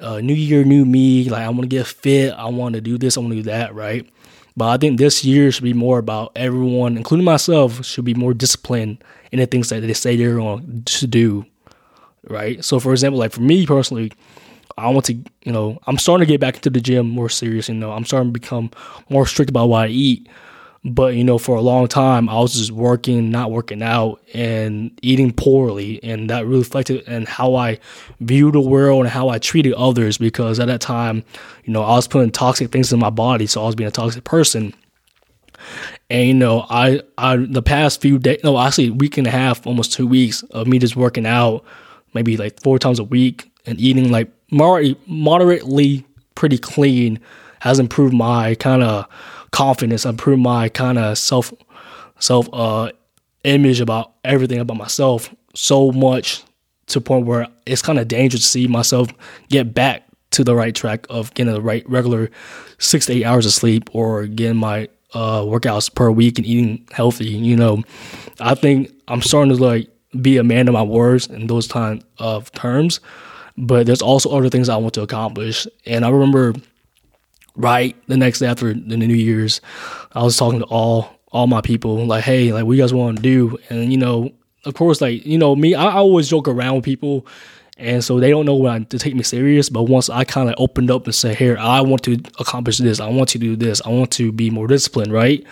uh, 0.01 0.21
new 0.21 0.35
year, 0.35 0.65
new 0.65 0.85
me, 0.85 1.29
like 1.29 1.43
I 1.43 1.49
want 1.49 1.63
to 1.63 1.69
get 1.69 1.87
fit, 1.87 2.33
I 2.33 2.47
want 2.47 2.75
to 2.75 2.81
do 2.81 2.99
this, 2.99 3.17
I 3.17 3.21
want 3.21 3.33
to 3.33 3.37
do 3.37 3.43
that, 3.45 3.75
right? 3.75 4.09
But 4.57 4.69
I 4.69 4.77
think 4.79 4.99
this 4.99 5.25
year 5.25 5.53
should 5.53 5.65
be 5.65 5.75
more 5.75 5.99
about 5.99 6.33
everyone, 6.35 6.97
including 6.97 7.25
myself, 7.25 7.85
should 7.85 8.05
be 8.05 8.15
more 8.15 8.33
disciplined 8.35 9.03
in 9.33 9.39
the 9.39 9.47
things 9.47 9.69
that 9.69 9.81
they 9.81 9.93
say 9.93 10.17
they're 10.17 10.37
going 10.37 10.83
to 10.85 11.07
do, 11.07 11.45
right? 12.29 12.65
So, 12.65 12.81
for 12.81 12.93
example, 12.93 13.19
like 13.19 13.33
for 13.33 13.43
me 13.43 13.67
personally, 13.67 14.13
I 14.79 14.91
want 14.91 15.07
to, 15.07 15.15
you 15.15 15.53
know, 15.53 15.79
I'm 15.87 15.99
starting 15.99 16.27
to 16.27 16.33
get 16.33 16.41
back 16.41 16.57
into 16.57 16.71
the 16.71 16.81
gym 16.81 17.09
more 17.09 17.29
serious. 17.29 17.69
You 17.69 17.75
know, 17.75 17.93
I'm 17.93 18.05
starting 18.05 18.33
to 18.33 18.39
become 18.39 18.71
more 19.09 19.27
strict 19.27 19.51
about 19.51 19.69
what 19.69 19.85
I 19.85 19.89
eat. 19.89 20.29
But 20.85 21.17
you 21.17 21.25
know, 21.25 21.37
for 21.37 21.57
a 21.57 21.61
long 21.61 21.89
time, 21.89 22.29
I 22.29 22.39
was 22.39 22.55
just 22.55 22.71
working, 22.71 23.31
not 23.31 23.51
working 23.51 23.83
out, 23.83 24.21
and 24.33 24.97
eating 25.03 25.33
poorly, 25.33 25.99
and 26.05 26.31
that 26.31 26.47
really 26.47 26.61
reflected 26.61 27.03
in 27.09 27.27
how 27.27 27.57
I 27.57 27.81
viewed 28.21 28.55
the 28.55 28.61
world 28.61 29.01
and 29.01 29.09
how 29.09 29.29
I 29.29 29.39
treated 29.39 29.73
others. 29.73 30.17
Because 30.17 30.61
at 30.61 30.69
that 30.69 30.81
time, 30.81 31.25
you 31.65 31.73
know, 31.73 31.83
I 31.83 31.97
was 31.97 32.07
putting 32.07 32.31
toxic 32.31 32.71
things 32.71 32.93
in 32.93 33.01
my 33.01 33.11
body, 33.11 33.49
so 33.49 33.63
I 33.63 33.67
was 33.67 33.75
being 33.75 33.89
a 33.89 33.91
toxic 33.91 34.23
person. 34.23 34.75
And 36.09 36.29
you 36.29 36.35
know, 36.35 36.67
I 36.71 37.03
I 37.19 37.37
the 37.37 37.63
past 37.63 38.01
few 38.01 38.21
days, 38.21 38.39
no, 38.45 38.57
actually, 38.57 38.91
week 38.91 39.19
and 39.19 39.27
a 39.27 39.31
half, 39.31 39.67
almost 39.67 39.93
two 39.93 40.07
weeks 40.07 40.43
of 40.53 40.69
me 40.69 40.79
just 40.79 40.95
working 40.95 41.27
out, 41.27 41.65
maybe 42.15 42.37
like 42.37 42.63
four 42.63 42.79
times 42.79 43.01
a 43.01 43.05
week, 43.05 43.51
and 43.67 43.81
eating 43.81 44.13
like 44.13 44.31
moderately, 44.51 46.07
pretty 46.35 46.59
clean, 46.59 47.19
has 47.61 47.79
improved 47.79 48.15
my 48.15 48.55
kind 48.57 48.83
of 48.83 49.07
confidence, 49.51 50.05
improved 50.05 50.43
my 50.43 50.69
kind 50.69 50.99
of 50.99 51.19
self 51.19 51.53
self 52.19 52.49
uh 52.53 52.91
image 53.45 53.81
about 53.81 54.15
everything 54.25 54.59
about 54.59 54.77
myself 54.77 55.33
so 55.55 55.93
much 55.93 56.43
to 56.87 56.99
the 56.99 57.01
point 57.01 57.27
where 57.27 57.47
it's 57.65 57.83
kind 57.83 57.99
of 57.99 58.09
dangerous 58.09 58.43
to 58.43 58.49
see 58.49 58.67
myself 58.67 59.09
get 59.49 59.73
back 59.75 60.03
to 60.33 60.45
the 60.45 60.55
right 60.55 60.75
track 60.75 61.07
of 61.09 61.33
getting 61.35 61.53
the 61.53 61.61
right 61.61 61.89
regular 61.89 62.31
six 62.79 63.07
to 63.07 63.13
eight 63.13 63.25
hours 63.25 63.47
of 63.47 63.53
sleep 63.53 63.89
or 63.95 64.27
getting 64.27 64.57
my 64.57 64.89
uh, 65.15 65.41
workouts 65.41 65.93
per 65.93 66.11
week 66.11 66.39
and 66.39 66.47
eating 66.47 66.87
healthy. 66.93 67.27
You 67.27 67.57
know, 67.57 67.83
I 68.41 68.55
think 68.55 68.93
I'm 69.09 69.23
starting 69.23 69.57
to 69.57 69.63
like 69.63 69.89
be 70.21 70.37
a 70.37 70.45
man 70.45 70.69
of 70.69 70.75
my 70.75 70.83
words 70.83 71.27
in 71.29 71.47
those 71.47 71.67
kind 71.67 72.05
of 72.19 72.51
terms. 72.53 73.01
But 73.59 73.87
there's 73.87 74.03
also 74.03 74.31
other 74.31 74.49
things 74.49 74.69
I 74.69 74.77
want 74.77 74.95
to 74.95 75.03
accomplish. 75.03 75.67
And 75.87 76.05
I 76.05 76.11
remember 76.11 76.55
right 77.55 77.97
the 78.07 78.17
next 78.17 78.41
day 78.41 78.47
after 78.47 78.75
the 78.75 78.97
New 78.97 79.15
Year's, 79.15 79.61
I 80.13 80.23
was 80.23 80.37
talking 80.37 80.61
to 80.61 80.67
all 80.67 81.11
all 81.33 81.47
my 81.47 81.61
people 81.61 82.07
like, 82.07 82.25
hey, 82.25 82.53
like 82.53 82.65
what 82.65 82.77
you 82.77 82.83
guys 82.83 82.95
want 82.95 83.17
to 83.17 83.23
do? 83.23 83.59
And 83.69 83.91
you 83.91 83.99
know, 83.99 84.31
of 84.65 84.75
course, 84.75 85.01
like 85.01 85.25
you 85.25 85.39
know 85.39 85.57
me, 85.57 85.75
I, 85.75 85.87
I 85.87 85.95
always 85.97 86.29
joke 86.29 86.49
around 86.49 86.77
with 86.77 86.85
people 86.85 87.27
and 87.79 88.03
so 88.03 88.19
they 88.19 88.31
don't 88.31 88.47
know 88.47 88.55
when 88.55 88.87
to 88.87 88.99
take 88.99 89.15
me 89.15 89.23
serious. 89.23 89.69
But 89.69 89.85
once 89.85 90.09
I 90.09 90.25
kind 90.25 90.49
of 90.49 90.55
opened 90.59 90.91
up 90.91 91.05
and 91.05 91.15
said, 91.15 91.37
"Here, 91.37 91.59
I 91.59 91.83
want 91.83 92.03
to 92.05 92.15
accomplish 92.39 92.79
this. 92.79 93.01
I 93.01 93.09
want 93.09 93.29
to 93.31 93.39
do 93.39 93.55
this. 93.55 93.83
I 93.85 93.91
want 93.91 94.11
to 94.13 94.33
be 94.33 94.51
more 94.51 94.67
disciplined," 94.67 95.13
right? 95.13 95.45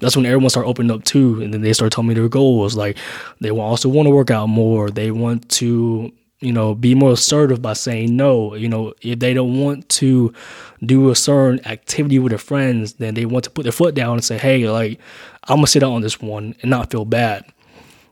That's 0.00 0.16
when 0.16 0.26
everyone 0.26 0.50
started 0.50 0.68
opening 0.68 0.90
up 0.90 1.04
too, 1.04 1.40
and 1.40 1.54
then 1.54 1.62
they 1.62 1.72
start 1.72 1.92
telling 1.92 2.08
me 2.08 2.14
their 2.14 2.28
goals. 2.28 2.74
Like 2.74 2.96
they 3.40 3.50
also 3.50 3.88
want 3.88 4.06
to 4.06 4.10
work 4.10 4.30
out 4.30 4.48
more. 4.48 4.90
They 4.90 5.12
want 5.12 5.48
to, 5.50 6.12
you 6.40 6.52
know, 6.52 6.74
be 6.74 6.94
more 6.94 7.12
assertive 7.12 7.60
by 7.60 7.72
saying 7.72 8.16
no. 8.16 8.54
You 8.54 8.68
know, 8.68 8.94
if 9.02 9.18
they 9.18 9.34
don't 9.34 9.60
want 9.60 9.88
to 9.90 10.32
do 10.84 11.10
a 11.10 11.16
certain 11.16 11.64
activity 11.66 12.18
with 12.18 12.30
their 12.30 12.38
friends, 12.38 12.94
then 12.94 13.14
they 13.14 13.26
want 13.26 13.44
to 13.44 13.50
put 13.50 13.64
their 13.64 13.72
foot 13.72 13.94
down 13.94 14.14
and 14.14 14.24
say, 14.24 14.38
"Hey, 14.38 14.68
like 14.68 15.00
I'm 15.44 15.56
gonna 15.56 15.66
sit 15.66 15.82
out 15.82 15.92
on 15.92 16.02
this 16.02 16.20
one 16.20 16.54
and 16.62 16.70
not 16.70 16.90
feel 16.90 17.04
bad." 17.04 17.44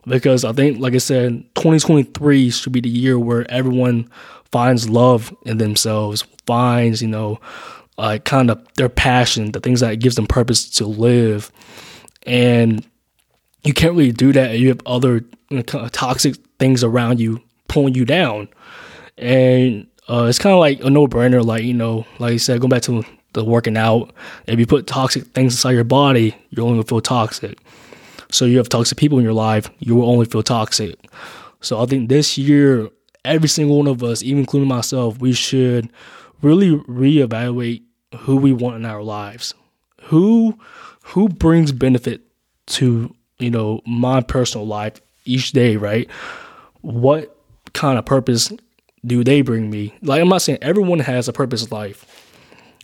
because 0.07 0.45
I 0.45 0.53
think, 0.53 0.79
like 0.79 0.93
I 0.93 0.99
said, 0.99 1.43
2023 1.55 2.49
should 2.49 2.73
be 2.73 2.79
the 2.79 2.89
year 2.89 3.19
where 3.19 3.49
everyone 3.51 4.09
finds 4.51 4.89
love 4.89 5.35
in 5.45 5.57
themselves, 5.57 6.23
finds, 6.45 7.01
you 7.01 7.09
know, 7.09 7.39
uh, 7.97 8.17
kind 8.23 8.49
of 8.49 8.65
their 8.75 8.89
passion, 8.89 9.51
the 9.51 9.59
things 9.59 9.81
that 9.81 9.99
gives 9.99 10.15
them 10.15 10.25
purpose 10.25 10.69
to 10.71 10.87
live. 10.87 11.51
And 12.23 12.85
you 13.63 13.73
can't 13.73 13.93
really 13.93 14.13
do 14.13 14.31
that 14.33 14.55
if 14.55 14.61
you 14.61 14.69
have 14.69 14.81
other 14.85 15.25
you 15.49 15.57
know, 15.57 15.63
toxic 15.63 16.35
things 16.57 16.83
around 16.83 17.19
you 17.19 17.41
pulling 17.77 17.93
you 17.93 18.05
down. 18.05 18.47
And 19.19 19.85
uh, 20.09 20.23
it's 20.23 20.39
kind 20.39 20.51
of 20.51 20.59
like 20.59 20.83
a 20.83 20.89
no 20.89 21.05
brainer, 21.05 21.45
like, 21.45 21.63
you 21.63 21.75
know, 21.75 22.07
like 22.17 22.33
I 22.33 22.37
said, 22.37 22.59
going 22.59 22.69
back 22.69 22.81
to 22.83 23.03
the 23.33 23.43
working 23.43 23.77
out, 23.77 24.11
if 24.47 24.57
you 24.57 24.65
put 24.65 24.87
toxic 24.87 25.25
things 25.27 25.53
inside 25.53 25.73
your 25.73 25.83
body, 25.83 26.35
you're 26.49 26.65
only 26.65 26.77
gonna 26.77 26.87
feel 26.87 27.01
toxic. 27.01 27.59
So 28.31 28.45
you 28.45 28.57
have 28.57 28.67
toxic 28.67 28.97
people 28.97 29.19
in 29.19 29.23
your 29.23 29.33
life, 29.33 29.69
you 29.77 29.95
will 29.95 30.09
only 30.09 30.25
feel 30.25 30.41
toxic. 30.41 30.97
So 31.61 31.79
I 31.79 31.85
think 31.85 32.09
this 32.09 32.35
year, 32.35 32.89
every 33.23 33.47
single 33.47 33.77
one 33.77 33.87
of 33.87 34.01
us, 34.01 34.23
even 34.23 34.39
including 34.39 34.67
myself, 34.67 35.19
we 35.19 35.33
should 35.33 35.87
really 36.41 36.71
reevaluate 36.71 37.83
who 38.21 38.37
we 38.37 38.53
want 38.53 38.77
in 38.77 38.85
our 38.85 39.03
lives. 39.03 39.53
Who 40.05 40.57
who 41.03 41.29
brings 41.29 41.71
benefit 41.71 42.21
to, 42.77 43.13
you 43.37 43.51
know, 43.51 43.81
my 43.85 44.21
personal 44.21 44.65
life 44.65 44.99
each 45.25 45.51
day, 45.51 45.75
right? 45.75 46.09
What 46.81 47.36
kind 47.73 47.97
of 47.97 48.05
purpose 48.05 48.51
do 49.05 49.23
they 49.23 49.41
bring 49.41 49.69
me? 49.69 49.93
Like 50.01 50.21
I'm 50.21 50.29
not 50.29 50.41
saying 50.41 50.59
everyone 50.61 50.99
has 50.99 51.27
a 51.27 51.33
purpose 51.33 51.71
life, 51.71 52.05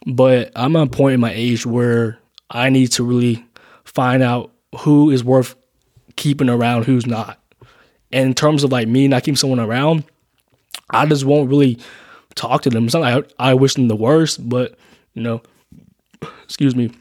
but 0.06 0.52
I'm 0.56 0.76
at 0.76 0.88
a 0.88 0.90
point 0.90 1.16
in 1.16 1.20
my 1.20 1.34
age 1.34 1.66
where 1.66 2.20
I 2.50 2.70
need 2.70 2.88
to 2.94 3.04
really 3.04 3.46
find 3.84 4.24
out 4.24 4.52
who 4.80 5.12
is 5.12 5.24
worth 5.24 5.56
keeping 6.16 6.50
around, 6.50 6.86
who's 6.86 7.06
not. 7.06 7.40
And 8.12 8.28
in 8.28 8.34
terms 8.34 8.64
of 8.64 8.72
like 8.72 8.88
me 8.88 9.08
not 9.08 9.24
keeping 9.24 9.36
someone 9.36 9.60
around, 9.60 10.04
I 10.90 11.06
just 11.06 11.26
won't 11.26 11.50
really 11.50 11.80
talk 12.36 12.62
to 12.64 12.70
them. 12.70 12.86
It's 12.86 12.94
not 12.94 13.02
like 13.02 13.32
I, 13.40 13.52
I 13.52 13.54
wish 13.56 13.74
them 13.74 13.88
the 13.88 13.96
worst, 13.96 14.48
but 14.48 14.78
you 15.14 15.24
know, 15.24 15.42
excuse 16.44 16.76
me, 16.76 16.92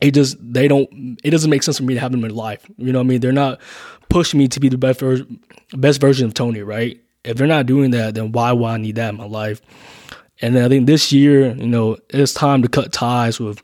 it 0.00 0.12
just 0.12 0.36
they 0.40 0.68
don't. 0.68 1.18
It 1.22 1.30
doesn't 1.30 1.50
make 1.50 1.62
sense 1.62 1.76
for 1.76 1.84
me 1.84 1.94
to 1.94 2.00
have 2.00 2.12
them 2.12 2.24
in 2.24 2.34
life. 2.34 2.68
You 2.76 2.92
know 2.92 3.00
what 3.00 3.06
I 3.06 3.08
mean? 3.08 3.20
They're 3.20 3.32
not 3.32 3.60
pushing 4.08 4.38
me 4.38 4.48
to 4.48 4.60
be 4.60 4.68
the 4.68 4.78
best 4.78 5.00
ver- 5.00 5.26
best 5.76 6.00
version 6.00 6.26
of 6.26 6.34
Tony, 6.34 6.62
right? 6.62 7.00
If 7.28 7.36
they're 7.36 7.46
not 7.46 7.66
doing 7.66 7.90
that, 7.90 8.14
then 8.14 8.32
why 8.32 8.52
would 8.52 8.66
I 8.66 8.78
need 8.78 8.96
that 8.96 9.10
in 9.10 9.18
my 9.18 9.26
life? 9.26 9.60
And 10.40 10.56
then 10.56 10.64
I 10.64 10.68
think 10.68 10.86
this 10.86 11.12
year, 11.12 11.54
you 11.54 11.66
know, 11.66 11.98
it's 12.08 12.32
time 12.32 12.62
to 12.62 12.68
cut 12.68 12.90
ties 12.90 13.38
with 13.38 13.62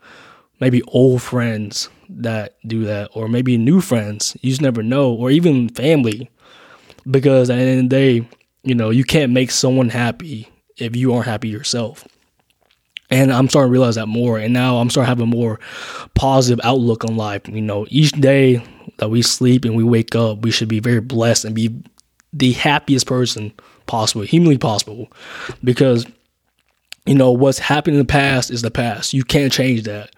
maybe 0.61 0.83
old 0.83 1.23
friends 1.23 1.89
that 2.11 2.57
do 2.67 2.85
that, 2.85 3.09
or 3.15 3.27
maybe 3.27 3.57
new 3.57 3.81
friends. 3.81 4.37
You 4.43 4.51
just 4.51 4.61
never 4.61 4.83
know, 4.83 5.15
or 5.15 5.31
even 5.31 5.71
family, 5.71 6.31
because 7.11 7.49
at 7.49 7.57
the 7.57 7.63
end 7.63 7.79
of 7.79 7.85
the 7.85 7.97
day, 7.97 8.29
you 8.65 8.75
know, 8.75 8.91
you 8.91 9.03
can't 9.03 9.33
make 9.33 9.51
someone 9.51 9.89
happy 9.89 10.47
if 10.77 10.95
you 10.95 11.15
aren't 11.15 11.27
happy 11.27 11.49
yourself. 11.49 12.07
And 13.11 13.33
I'm 13.33 13.49
starting 13.49 13.69
to 13.69 13.73
realize 13.73 13.95
that 13.95 14.09
more. 14.09 14.39
And 14.39 14.53
now 14.53 14.77
I'm 14.77 14.91
starting 14.91 15.07
to 15.07 15.11
have 15.11 15.21
a 15.21 15.27
more 15.27 15.59
positive 16.15 16.63
outlook 16.65 17.05
on 17.05 17.17
life. 17.17 17.49
You 17.49 17.63
know, 17.63 17.87
each 17.89 18.13
day 18.13 18.63
that 18.99 19.09
we 19.09 19.23
sleep 19.23 19.65
and 19.65 19.75
we 19.75 19.85
wake 19.85 20.15
up, 20.15 20.43
we 20.43 20.51
should 20.51 20.69
be 20.69 20.81
very 20.81 21.01
blessed 21.01 21.47
and 21.47 21.55
be 21.55 21.71
the 22.35 22.53
happiest 22.53 23.07
person 23.07 23.53
possible, 23.87 24.23
humanly 24.23 24.59
possible. 24.59 25.11
Because, 25.63 26.05
you 27.07 27.15
know, 27.15 27.31
what's 27.31 27.59
happened 27.59 27.95
in 27.95 28.01
the 28.01 28.13
past 28.13 28.51
is 28.51 28.63
the 28.63 28.71
past. 28.71 29.15
You 29.15 29.25
can't 29.25 29.53
change 29.53 29.85
that. 29.85 30.15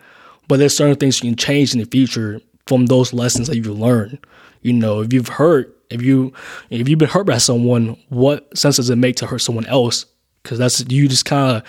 But 0.48 0.58
there's 0.58 0.76
certain 0.76 0.96
things 0.96 1.22
you 1.22 1.30
can 1.30 1.36
change 1.36 1.74
in 1.74 1.80
the 1.80 1.86
future 1.86 2.40
from 2.66 2.86
those 2.86 3.12
lessons 3.12 3.48
that 3.48 3.56
you've 3.56 3.66
learned. 3.66 4.18
You 4.62 4.72
know, 4.72 5.00
if 5.00 5.12
you've 5.12 5.28
hurt, 5.28 5.76
if 5.90 6.02
you 6.02 6.32
if 6.70 6.88
you've 6.88 6.98
been 6.98 7.08
hurt 7.08 7.26
by 7.26 7.38
someone, 7.38 7.96
what 8.08 8.56
sense 8.56 8.76
does 8.76 8.90
it 8.90 8.96
make 8.96 9.16
to 9.16 9.26
hurt 9.26 9.38
someone 9.38 9.66
else? 9.66 10.06
Because 10.42 10.58
that's 10.58 10.84
you 10.88 11.08
just 11.08 11.24
kind 11.24 11.56
of 11.56 11.62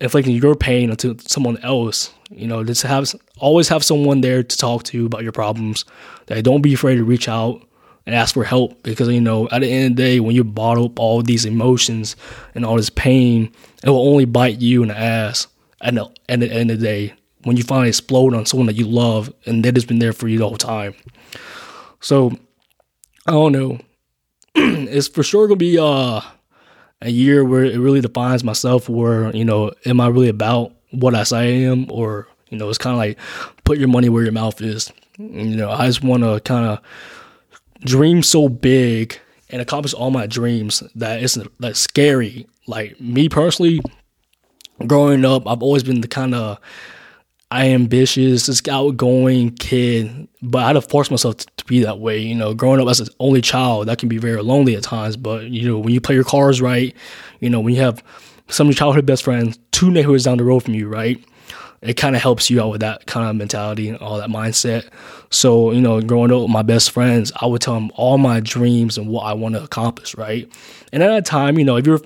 inflicting 0.00 0.34
your 0.34 0.54
pain 0.54 0.90
onto 0.90 1.16
someone 1.20 1.58
else. 1.58 2.10
You 2.30 2.46
know, 2.46 2.64
just 2.64 2.82
have 2.82 3.14
always 3.38 3.68
have 3.68 3.84
someone 3.84 4.20
there 4.20 4.42
to 4.42 4.56
talk 4.58 4.82
to 4.84 5.06
about 5.06 5.22
your 5.22 5.32
problems. 5.32 5.84
That 6.26 6.42
don't 6.44 6.62
be 6.62 6.74
afraid 6.74 6.96
to 6.96 7.04
reach 7.04 7.28
out 7.28 7.62
and 8.06 8.14
ask 8.14 8.34
for 8.34 8.44
help 8.44 8.82
because 8.82 9.08
you 9.08 9.20
know 9.20 9.48
at 9.50 9.60
the 9.60 9.70
end 9.70 9.92
of 9.92 9.96
the 9.96 10.02
day, 10.02 10.20
when 10.20 10.34
you 10.34 10.44
bottle 10.44 10.86
up 10.86 10.98
all 10.98 11.22
these 11.22 11.44
emotions 11.44 12.16
and 12.54 12.64
all 12.64 12.76
this 12.76 12.90
pain, 12.90 13.52
it 13.82 13.90
will 13.90 14.08
only 14.08 14.24
bite 14.24 14.60
you 14.60 14.82
in 14.82 14.88
the 14.88 14.98
ass. 14.98 15.48
At 15.82 15.94
the, 15.94 16.10
at 16.28 16.40
the 16.40 16.50
end 16.50 16.70
of 16.70 16.80
the 16.80 16.86
day, 16.86 17.14
when 17.42 17.56
you 17.56 17.62
finally 17.62 17.88
explode 17.88 18.34
on 18.34 18.46
someone 18.46 18.66
that 18.66 18.76
you 18.76 18.86
love 18.86 19.32
and 19.44 19.64
that 19.64 19.76
has 19.76 19.84
been 19.84 19.98
there 19.98 20.14
for 20.14 20.26
you 20.26 20.38
the 20.38 20.48
whole 20.48 20.56
time. 20.56 20.94
So 22.00 22.32
I 23.26 23.32
don't 23.32 23.52
know. 23.52 23.78
it's 24.54 25.08
for 25.08 25.22
sure 25.22 25.46
gonna 25.46 25.56
be 25.56 25.78
uh 25.78 26.22
a 27.02 27.10
year 27.10 27.44
where 27.44 27.64
it 27.64 27.78
really 27.78 28.00
defines 28.00 28.42
myself 28.42 28.88
where, 28.88 29.34
you 29.36 29.44
know, 29.44 29.70
am 29.84 30.00
I 30.00 30.08
really 30.08 30.30
about 30.30 30.72
what 30.92 31.14
I 31.14 31.24
say 31.24 31.38
I 31.38 31.70
am 31.70 31.90
or, 31.90 32.26
you 32.48 32.56
know, 32.56 32.68
it's 32.68 32.78
kinda 32.78 32.96
like 32.96 33.18
put 33.64 33.78
your 33.78 33.88
money 33.88 34.08
where 34.08 34.22
your 34.22 34.32
mouth 34.32 34.60
is. 34.62 34.90
You 35.18 35.56
know, 35.56 35.70
I 35.70 35.86
just 35.86 36.02
wanna 36.02 36.40
kinda 36.40 36.80
dream 37.80 38.22
so 38.22 38.48
big 38.48 39.18
and 39.50 39.62
accomplish 39.62 39.94
all 39.94 40.10
my 40.10 40.26
dreams 40.26 40.82
that 40.94 41.22
it's 41.22 41.38
like 41.58 41.76
scary. 41.76 42.46
Like 42.66 43.00
me 43.00 43.28
personally, 43.28 43.80
growing 44.86 45.24
up, 45.24 45.46
I've 45.46 45.62
always 45.62 45.82
been 45.82 46.00
the 46.00 46.08
kind 46.08 46.34
of 46.34 46.58
I 47.50 47.68
ambitious, 47.68 48.46
this 48.46 48.66
outgoing 48.68 49.54
kid, 49.54 50.26
but 50.42 50.64
I 50.64 50.66
had 50.66 50.72
to 50.72 50.80
force 50.80 51.12
myself 51.12 51.36
to, 51.36 51.46
to, 51.58 51.64
be 51.66 51.80
that 51.84 52.00
way. 52.00 52.18
You 52.18 52.34
know, 52.34 52.54
growing 52.54 52.80
up 52.80 52.88
as 52.88 52.98
an 52.98 53.06
only 53.20 53.40
child, 53.40 53.86
that 53.86 53.98
can 53.98 54.08
be 54.08 54.18
very 54.18 54.42
lonely 54.42 54.74
at 54.74 54.82
times. 54.82 55.16
But 55.16 55.44
you 55.44 55.68
know, 55.68 55.78
when 55.78 55.94
you 55.94 56.00
play 56.00 56.16
your 56.16 56.24
cards 56.24 56.60
right, 56.60 56.94
you 57.38 57.48
know, 57.48 57.60
when 57.60 57.74
you 57.74 57.80
have 57.80 58.02
some 58.48 58.66
of 58.66 58.72
your 58.72 58.78
childhood 58.78 59.06
best 59.06 59.22
friends, 59.22 59.58
two 59.70 59.92
neighborhoods 59.92 60.24
down 60.24 60.38
the 60.38 60.44
road 60.44 60.64
from 60.64 60.74
you, 60.74 60.88
right? 60.88 61.24
It 61.82 61.94
kind 61.94 62.16
of 62.16 62.22
helps 62.22 62.50
you 62.50 62.60
out 62.60 62.70
with 62.70 62.80
that 62.80 63.06
kind 63.06 63.28
of 63.28 63.36
mentality 63.36 63.88
and 63.88 63.98
all 63.98 64.18
that 64.18 64.30
mindset. 64.30 64.88
So, 65.30 65.72
you 65.72 65.80
know, 65.80 66.00
growing 66.00 66.32
up 66.32 66.42
with 66.42 66.50
my 66.50 66.62
best 66.62 66.90
friends, 66.90 67.32
I 67.40 67.46
would 67.46 67.60
tell 67.60 67.74
them 67.74 67.90
all 67.94 68.18
my 68.18 68.40
dreams 68.40 68.98
and 68.98 69.08
what 69.08 69.22
I 69.22 69.34
want 69.34 69.54
to 69.54 69.62
accomplish, 69.62 70.16
right? 70.16 70.50
And 70.92 71.02
at 71.02 71.08
that 71.08 71.26
time, 71.26 71.58
you 71.58 71.64
know, 71.64 71.76
if 71.76 71.86
you're 71.86 72.00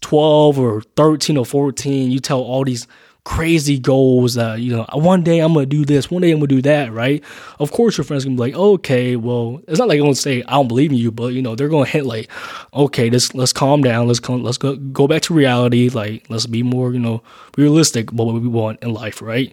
12 0.00 0.58
or 0.58 0.82
13 0.96 1.36
or 1.36 1.46
14, 1.46 2.10
you 2.10 2.20
tell 2.20 2.40
all 2.40 2.64
these 2.64 2.86
crazy 3.24 3.78
goals 3.78 4.34
that 4.34 4.60
you 4.60 4.74
know 4.74 4.86
one 4.94 5.22
day 5.22 5.40
i'm 5.40 5.52
gonna 5.52 5.66
do 5.66 5.84
this 5.84 6.10
one 6.10 6.22
day 6.22 6.30
i'm 6.30 6.38
gonna 6.38 6.46
do 6.46 6.62
that 6.62 6.92
right? 6.92 7.22
Of 7.58 7.70
course 7.70 7.98
your 7.98 8.04
friends 8.04 8.24
gonna 8.24 8.36
be 8.36 8.40
like 8.40 8.54
okay 8.54 9.16
well 9.16 9.60
it's 9.68 9.78
not 9.78 9.88
like 9.88 9.98
i'm 9.98 10.04
gonna 10.04 10.14
say 10.14 10.42
i 10.44 10.52
don't 10.52 10.68
believe 10.68 10.90
in 10.90 10.96
you 10.96 11.10
but 11.10 11.34
you 11.34 11.42
know 11.42 11.54
they're 11.54 11.68
gonna 11.68 11.84
hint 11.86 12.06
like 12.06 12.30
okay 12.72 13.10
let's 13.10 13.34
let's 13.34 13.52
calm 13.52 13.82
down 13.82 14.06
let's 14.06 14.20
come 14.20 14.42
let's 14.42 14.56
go 14.58 14.76
go 14.76 15.06
back 15.06 15.22
to 15.22 15.34
reality 15.34 15.90
like 15.90 16.24
let's 16.30 16.46
be 16.46 16.62
more 16.62 16.92
you 16.92 16.98
know 16.98 17.22
realistic 17.58 18.10
about 18.10 18.24
what 18.24 18.40
we 18.40 18.48
want 18.48 18.82
in 18.82 18.92
life 18.92 19.20
right? 19.20 19.52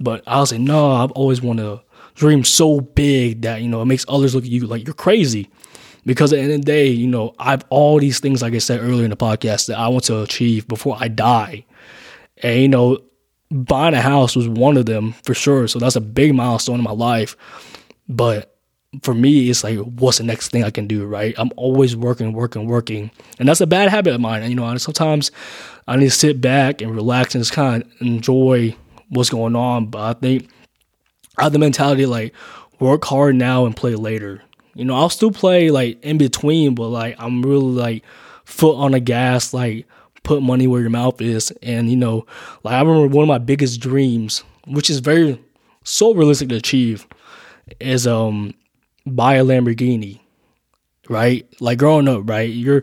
But 0.00 0.24
I'll 0.26 0.46
say, 0.46 0.58
no 0.58 0.92
i've 0.92 1.12
always 1.12 1.40
want 1.40 1.60
to 1.60 1.80
dream 2.14 2.42
so 2.44 2.80
big 2.80 3.42
that 3.42 3.62
you 3.62 3.68
know 3.68 3.80
it 3.82 3.86
makes 3.86 4.04
others 4.08 4.34
look 4.34 4.44
at 4.44 4.50
you 4.50 4.66
like 4.66 4.84
you're 4.86 4.94
crazy. 4.94 5.50
Because 6.06 6.34
at 6.34 6.36
the 6.36 6.42
end 6.42 6.52
of 6.52 6.60
the 6.60 6.64
day 6.66 6.88
you 6.88 7.06
know 7.06 7.34
i've 7.38 7.64
all 7.70 7.98
these 7.98 8.18
things 8.20 8.42
like 8.42 8.52
i 8.54 8.58
said 8.58 8.80
earlier 8.80 9.04
in 9.04 9.10
the 9.10 9.16
podcast 9.16 9.68
that 9.68 9.78
i 9.78 9.88
want 9.88 10.04
to 10.04 10.20
achieve 10.20 10.68
before 10.68 10.98
i 11.00 11.08
die 11.08 11.64
and, 12.44 12.60
you 12.60 12.68
know, 12.68 12.98
buying 13.50 13.94
a 13.94 14.00
house 14.00 14.36
was 14.36 14.48
one 14.48 14.76
of 14.76 14.86
them 14.86 15.12
for 15.24 15.34
sure. 15.34 15.66
So 15.66 15.78
that's 15.78 15.96
a 15.96 16.00
big 16.00 16.34
milestone 16.34 16.78
in 16.78 16.84
my 16.84 16.92
life. 16.92 17.36
But 18.08 18.56
for 19.02 19.14
me, 19.14 19.50
it's 19.50 19.64
like, 19.64 19.78
what's 19.78 20.18
the 20.18 20.24
next 20.24 20.50
thing 20.50 20.62
I 20.62 20.70
can 20.70 20.86
do, 20.86 21.04
right? 21.06 21.34
I'm 21.38 21.50
always 21.56 21.96
working, 21.96 22.32
working, 22.32 22.66
working. 22.66 23.10
And 23.38 23.48
that's 23.48 23.60
a 23.60 23.66
bad 23.66 23.88
habit 23.88 24.14
of 24.14 24.20
mine. 24.20 24.42
And, 24.42 24.50
you 24.50 24.56
know, 24.56 24.76
sometimes 24.76 25.32
I 25.88 25.96
need 25.96 26.04
to 26.04 26.10
sit 26.10 26.40
back 26.40 26.80
and 26.80 26.94
relax 26.94 27.34
and 27.34 27.42
just 27.42 27.52
kind 27.52 27.82
of 27.82 27.90
enjoy 28.00 28.76
what's 29.08 29.30
going 29.30 29.56
on. 29.56 29.86
But 29.86 30.00
I 30.00 30.20
think 30.20 30.48
I 31.38 31.44
have 31.44 31.52
the 31.52 31.58
mentality 31.58 32.06
like, 32.06 32.34
work 32.78 33.04
hard 33.04 33.36
now 33.36 33.66
and 33.66 33.76
play 33.76 33.94
later. 33.94 34.42
You 34.74 34.84
know, 34.84 34.96
I'll 34.96 35.08
still 35.08 35.30
play 35.30 35.70
like 35.70 36.02
in 36.04 36.18
between, 36.18 36.74
but 36.74 36.88
like, 36.88 37.16
I'm 37.18 37.42
really 37.42 37.72
like 37.72 38.04
foot 38.44 38.76
on 38.76 38.92
the 38.92 39.00
gas, 39.00 39.54
like, 39.54 39.86
put 40.24 40.42
money 40.42 40.66
where 40.66 40.80
your 40.80 40.90
mouth 40.90 41.20
is. 41.20 41.52
And, 41.62 41.88
you 41.88 41.96
know, 41.96 42.26
like 42.64 42.74
I 42.74 42.80
remember 42.80 43.06
one 43.06 43.22
of 43.22 43.28
my 43.28 43.38
biggest 43.38 43.80
dreams, 43.80 44.42
which 44.66 44.90
is 44.90 44.98
very 44.98 45.40
so 45.84 46.12
realistic 46.12 46.48
to 46.48 46.56
achieve, 46.56 47.06
is 47.78 48.06
um 48.06 48.54
buy 49.06 49.34
a 49.34 49.44
Lamborghini. 49.44 50.20
Right? 51.08 51.46
Like 51.60 51.78
growing 51.78 52.08
up, 52.08 52.28
right? 52.28 52.50
You're 52.50 52.82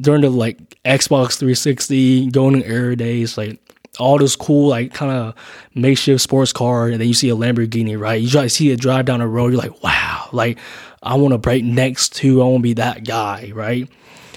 during 0.00 0.22
the 0.22 0.30
like 0.30 0.58
Xbox 0.84 1.38
360, 1.38 2.30
going 2.30 2.62
to 2.62 2.66
air 2.66 2.96
days, 2.96 3.36
like 3.36 3.60
all 3.98 4.16
this 4.16 4.34
cool, 4.34 4.68
like 4.68 4.94
kind 4.94 5.12
of 5.12 5.34
makeshift 5.74 6.22
sports 6.22 6.52
car, 6.54 6.88
and 6.88 7.00
then 7.00 7.08
you 7.08 7.12
see 7.12 7.28
a 7.28 7.36
Lamborghini, 7.36 7.98
right? 7.98 8.20
You 8.20 8.30
try 8.30 8.42
to 8.42 8.48
see 8.48 8.70
it 8.70 8.80
drive 8.80 9.04
down 9.04 9.20
the 9.20 9.26
road, 9.26 9.52
you're 9.52 9.60
like, 9.60 9.82
wow, 9.82 10.28
like 10.32 10.58
I 11.02 11.16
want 11.16 11.32
to 11.32 11.38
break 11.38 11.64
next 11.64 12.14
to, 12.16 12.40
I 12.40 12.44
want 12.46 12.58
to 12.58 12.62
be 12.62 12.74
that 12.74 13.04
guy, 13.04 13.52
right? 13.54 13.88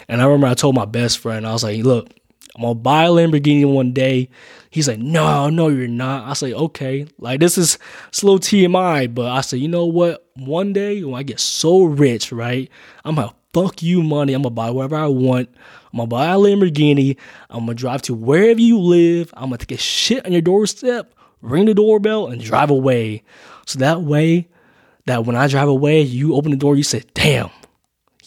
And 0.09 0.21
I 0.21 0.25
remember 0.25 0.47
I 0.47 0.53
told 0.53 0.75
my 0.75 0.85
best 0.85 1.19
friend, 1.19 1.47
I 1.47 1.53
was 1.53 1.63
like, 1.63 1.83
look, 1.83 2.09
I'm 2.55 2.61
gonna 2.61 2.75
buy 2.75 3.05
a 3.05 3.09
Lamborghini 3.09 3.71
one 3.71 3.93
day. 3.93 4.29
He's 4.69 4.87
like, 4.87 4.99
no, 4.99 5.49
no, 5.49 5.69
you're 5.69 5.87
not. 5.87 6.29
I 6.29 6.33
say, 6.33 6.53
okay, 6.53 7.07
like 7.17 7.39
this 7.39 7.57
is 7.57 7.79
slow 8.11 8.37
TMI, 8.37 9.13
but 9.13 9.27
I 9.31 9.41
say, 9.41 9.57
you 9.57 9.67
know 9.67 9.85
what? 9.85 10.27
One 10.35 10.73
day 10.73 11.03
when 11.03 11.15
I 11.15 11.23
get 11.23 11.39
so 11.39 11.83
rich, 11.83 12.31
right, 12.31 12.69
I'm 13.03 13.15
gonna 13.15 13.33
fuck 13.53 13.81
you 13.81 14.03
money. 14.03 14.33
I'm 14.33 14.43
gonna 14.43 14.53
buy 14.53 14.69
whatever 14.69 14.97
I 14.97 15.07
want. 15.07 15.49
I'm 15.91 15.97
gonna 15.97 16.07
buy 16.07 16.27
a 16.27 16.37
Lamborghini. 16.37 17.17
I'm 17.49 17.61
gonna 17.61 17.73
drive 17.73 18.03
to 18.03 18.13
wherever 18.13 18.61
you 18.61 18.79
live. 18.79 19.33
I'm 19.35 19.49
gonna 19.49 19.57
take 19.57 19.71
a 19.71 19.81
shit 19.81 20.25
on 20.25 20.31
your 20.31 20.41
doorstep, 20.41 21.13
ring 21.41 21.65
the 21.65 21.73
doorbell, 21.73 22.27
and 22.27 22.41
drive 22.41 22.69
away. 22.69 23.23
So 23.65 23.79
that 23.79 24.01
way, 24.01 24.47
that 25.05 25.25
when 25.25 25.35
I 25.35 25.47
drive 25.47 25.67
away, 25.67 26.01
you 26.01 26.35
open 26.35 26.51
the 26.51 26.57
door, 26.57 26.75
you 26.75 26.83
say, 26.83 27.03
damn, 27.13 27.49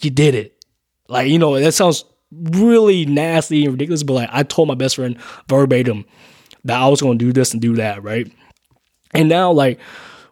you 0.00 0.10
did 0.10 0.34
it. 0.34 0.64
Like, 1.08 1.28
you 1.28 1.38
know, 1.38 1.58
that 1.58 1.72
sounds 1.72 2.04
really 2.32 3.06
nasty 3.06 3.64
and 3.64 3.72
ridiculous, 3.72 4.02
but 4.02 4.14
like 4.14 4.30
I 4.32 4.42
told 4.42 4.68
my 4.68 4.74
best 4.74 4.96
friend 4.96 5.18
verbatim 5.48 6.04
that 6.64 6.78
I 6.80 6.88
was 6.88 7.00
gonna 7.00 7.18
do 7.18 7.32
this 7.32 7.52
and 7.52 7.62
do 7.62 7.76
that, 7.76 8.02
right? 8.02 8.30
And 9.14 9.28
now 9.28 9.52
like 9.52 9.78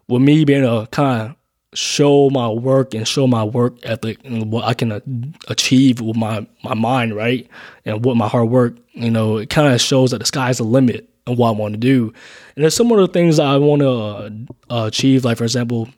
with 0.07 0.21
me 0.21 0.45
being 0.45 0.65
a 0.65 0.87
kind 0.87 1.21
of 1.21 1.35
show 1.77 2.29
my 2.29 2.47
work 2.47 2.93
and 2.93 3.07
show 3.07 3.27
my 3.27 3.43
work 3.43 3.77
ethic 3.83 4.19
and 4.23 4.51
what 4.51 4.63
I 4.63 4.73
can 4.73 4.91
uh, 4.91 4.99
achieve 5.47 6.01
with 6.01 6.15
my 6.15 6.47
my 6.63 6.73
mind, 6.73 7.15
right? 7.15 7.47
And 7.85 8.03
with 8.05 8.17
my 8.17 8.27
hard 8.27 8.49
work, 8.49 8.77
you 8.93 9.11
know, 9.11 9.37
it 9.37 9.49
kind 9.49 9.73
of 9.73 9.81
shows 9.81 10.11
that 10.11 10.19
the 10.19 10.25
sky's 10.25 10.57
the 10.57 10.63
limit 10.63 11.09
and 11.27 11.37
what 11.37 11.49
I 11.49 11.51
want 11.51 11.73
to 11.73 11.79
do. 11.79 12.13
And 12.55 12.63
there's 12.63 12.75
some 12.75 12.91
other 12.91 13.07
things 13.07 13.39
I 13.39 13.57
want 13.57 13.81
to 13.81 14.47
uh, 14.73 14.85
achieve, 14.87 15.25
like 15.25 15.37
for 15.37 15.43
example, 15.43 15.89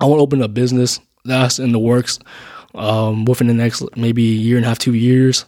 I 0.00 0.06
want 0.06 0.18
to 0.18 0.22
open 0.22 0.42
a 0.42 0.48
business 0.48 1.00
that's 1.24 1.58
in 1.58 1.72
the 1.72 1.78
works 1.78 2.18
um, 2.74 3.24
within 3.24 3.46
the 3.46 3.54
next 3.54 3.84
maybe 3.96 4.22
year 4.22 4.56
and 4.56 4.66
a 4.66 4.68
half, 4.68 4.78
two 4.78 4.94
years. 4.94 5.44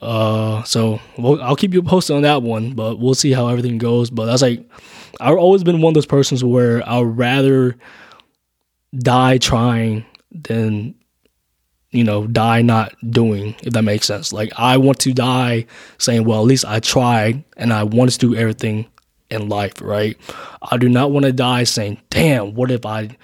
Uh, 0.00 0.62
so 0.62 1.00
we'll, 1.16 1.42
I'll 1.42 1.56
keep 1.56 1.74
you 1.74 1.82
posted 1.82 2.16
on 2.16 2.22
that 2.22 2.42
one, 2.42 2.72
but 2.72 2.98
we'll 2.98 3.14
see 3.14 3.32
how 3.32 3.48
everything 3.48 3.78
goes. 3.78 4.10
But 4.10 4.26
that's 4.26 4.42
like, 4.42 4.68
I've 5.20 5.36
always 5.36 5.64
been 5.64 5.80
one 5.80 5.90
of 5.90 5.94
those 5.94 6.06
persons 6.06 6.44
where 6.44 6.88
I'd 6.88 7.02
rather 7.02 7.76
die 8.96 9.38
trying 9.38 10.04
than, 10.30 10.94
you 11.90 12.04
know, 12.04 12.26
die 12.26 12.62
not 12.62 12.94
doing, 13.10 13.56
if 13.62 13.72
that 13.72 13.82
makes 13.82 14.06
sense. 14.06 14.32
Like, 14.32 14.52
I 14.56 14.76
want 14.76 15.00
to 15.00 15.12
die 15.12 15.66
saying, 15.98 16.24
well, 16.24 16.40
at 16.40 16.46
least 16.46 16.64
I 16.64 16.80
tried 16.80 17.42
and 17.56 17.72
I 17.72 17.82
wanted 17.82 18.12
to 18.12 18.18
do 18.18 18.36
everything 18.36 18.86
in 19.30 19.48
life, 19.48 19.80
right? 19.80 20.16
I 20.62 20.76
do 20.76 20.88
not 20.88 21.10
want 21.10 21.26
to 21.26 21.32
die 21.32 21.64
saying, 21.64 22.00
damn, 22.10 22.54
what 22.54 22.70
if 22.70 22.86
I 22.86 23.16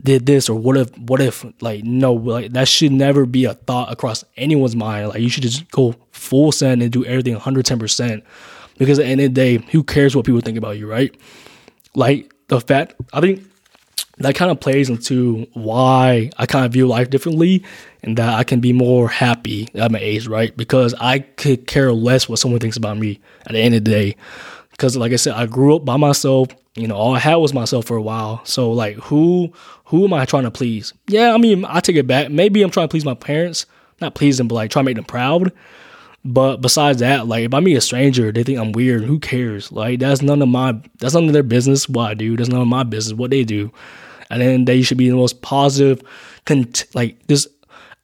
did 0.00 0.24
this 0.24 0.48
or 0.48 0.58
what 0.58 0.76
if 0.76 0.96
what 0.98 1.20
if 1.20 1.44
like 1.60 1.84
no 1.84 2.14
like 2.14 2.52
that 2.52 2.66
should 2.66 2.92
never 2.92 3.26
be 3.26 3.44
a 3.44 3.54
thought 3.54 3.92
across 3.92 4.24
anyone's 4.36 4.74
mind. 4.74 5.08
Like 5.08 5.20
you 5.20 5.28
should 5.28 5.42
just 5.42 5.70
go 5.70 5.94
full 6.12 6.50
send 6.50 6.82
and 6.82 6.90
do 6.90 7.04
everything 7.04 7.36
110% 7.36 8.22
because 8.78 8.98
at 8.98 9.04
the 9.04 9.08
end 9.08 9.20
of 9.20 9.34
the 9.34 9.34
day 9.34 9.58
who 9.70 9.82
cares 9.82 10.16
what 10.16 10.24
people 10.24 10.40
think 10.40 10.56
about 10.56 10.78
you 10.78 10.88
right? 10.88 11.14
Like 11.94 12.32
the 12.48 12.60
fact 12.60 12.94
i 13.12 13.20
think 13.20 13.42
that 14.18 14.34
kind 14.34 14.50
of 14.50 14.60
plays 14.60 14.90
into 14.90 15.46
why 15.54 16.30
i 16.36 16.46
kind 16.46 16.66
of 16.66 16.72
view 16.72 16.86
life 16.86 17.08
differently 17.10 17.64
and 18.02 18.16
that 18.18 18.34
i 18.34 18.44
can 18.44 18.60
be 18.60 18.72
more 18.72 19.08
happy 19.08 19.68
at 19.74 19.90
my 19.90 19.98
age 19.98 20.26
right? 20.26 20.56
Because 20.56 20.94
i 21.00 21.18
could 21.18 21.66
care 21.66 21.92
less 21.92 22.28
what 22.28 22.38
someone 22.38 22.60
thinks 22.60 22.76
about 22.76 22.98
me 22.98 23.20
at 23.46 23.52
the 23.52 23.58
end 23.58 23.74
of 23.74 23.84
the 23.84 23.90
day 23.90 24.16
because 24.82 24.96
like 24.96 25.12
I 25.12 25.16
said, 25.16 25.34
I 25.34 25.46
grew 25.46 25.76
up 25.76 25.84
by 25.84 25.96
myself. 25.96 26.48
You 26.74 26.88
know, 26.88 26.96
all 26.96 27.14
I 27.14 27.20
had 27.20 27.36
was 27.36 27.54
myself 27.54 27.84
for 27.84 27.96
a 27.96 28.02
while. 28.02 28.44
So 28.44 28.72
like, 28.72 28.96
who 28.96 29.52
who 29.84 30.04
am 30.04 30.12
I 30.12 30.24
trying 30.24 30.42
to 30.42 30.50
please? 30.50 30.92
Yeah, 31.06 31.34
I 31.34 31.38
mean, 31.38 31.64
I 31.64 31.78
take 31.78 31.94
it 31.94 32.08
back. 32.08 32.32
Maybe 32.32 32.62
I'm 32.62 32.70
trying 32.70 32.88
to 32.88 32.90
please 32.90 33.04
my 33.04 33.14
parents, 33.14 33.64
not 34.00 34.16
please 34.16 34.38
them, 34.38 34.48
but 34.48 34.56
like 34.56 34.72
try 34.72 34.82
to 34.82 34.84
make 34.84 34.96
them 34.96 35.04
proud. 35.04 35.52
But 36.24 36.56
besides 36.56 36.98
that, 36.98 37.28
like 37.28 37.44
if 37.44 37.54
I 37.54 37.60
meet 37.60 37.76
a 37.76 37.80
stranger, 37.80 38.32
they 38.32 38.42
think 38.42 38.58
I'm 38.58 38.72
weird. 38.72 39.04
Who 39.04 39.20
cares? 39.20 39.70
Like 39.70 40.00
that's 40.00 40.20
none 40.20 40.42
of 40.42 40.48
my 40.48 40.80
that's 40.98 41.14
none 41.14 41.26
of 41.26 41.32
their 41.32 41.44
business. 41.44 41.88
What 41.88 42.10
I 42.10 42.14
do, 42.14 42.36
that's 42.36 42.48
none 42.48 42.62
of 42.62 42.66
my 42.66 42.82
business. 42.82 43.16
What 43.16 43.30
they 43.30 43.44
do, 43.44 43.70
and 44.30 44.42
then 44.42 44.64
they 44.64 44.82
should 44.82 44.98
be 44.98 45.08
the 45.08 45.14
most 45.14 45.42
positive, 45.42 46.02
cont- 46.44 46.86
like 46.92 47.24
this 47.28 47.46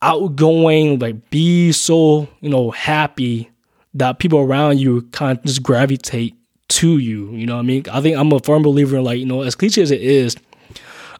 outgoing, 0.00 1.00
like 1.00 1.28
be 1.30 1.72
so 1.72 2.28
you 2.40 2.50
know 2.50 2.70
happy 2.70 3.50
that 3.94 4.20
people 4.20 4.38
around 4.38 4.78
you 4.78 5.02
kind 5.10 5.36
of 5.36 5.44
just 5.44 5.64
gravitate 5.64 6.37
to 6.68 6.98
you. 6.98 7.30
You 7.32 7.46
know 7.46 7.54
what 7.54 7.62
I 7.62 7.66
mean? 7.66 7.84
I 7.90 8.00
think 8.00 8.16
I'm 8.16 8.32
a 8.32 8.40
firm 8.40 8.62
believer 8.62 8.96
in 8.96 9.04
like 9.04 9.18
you 9.18 9.26
know 9.26 9.42
as 9.42 9.54
cliche 9.54 9.82
as 9.82 9.90
it 9.90 10.02
is, 10.02 10.36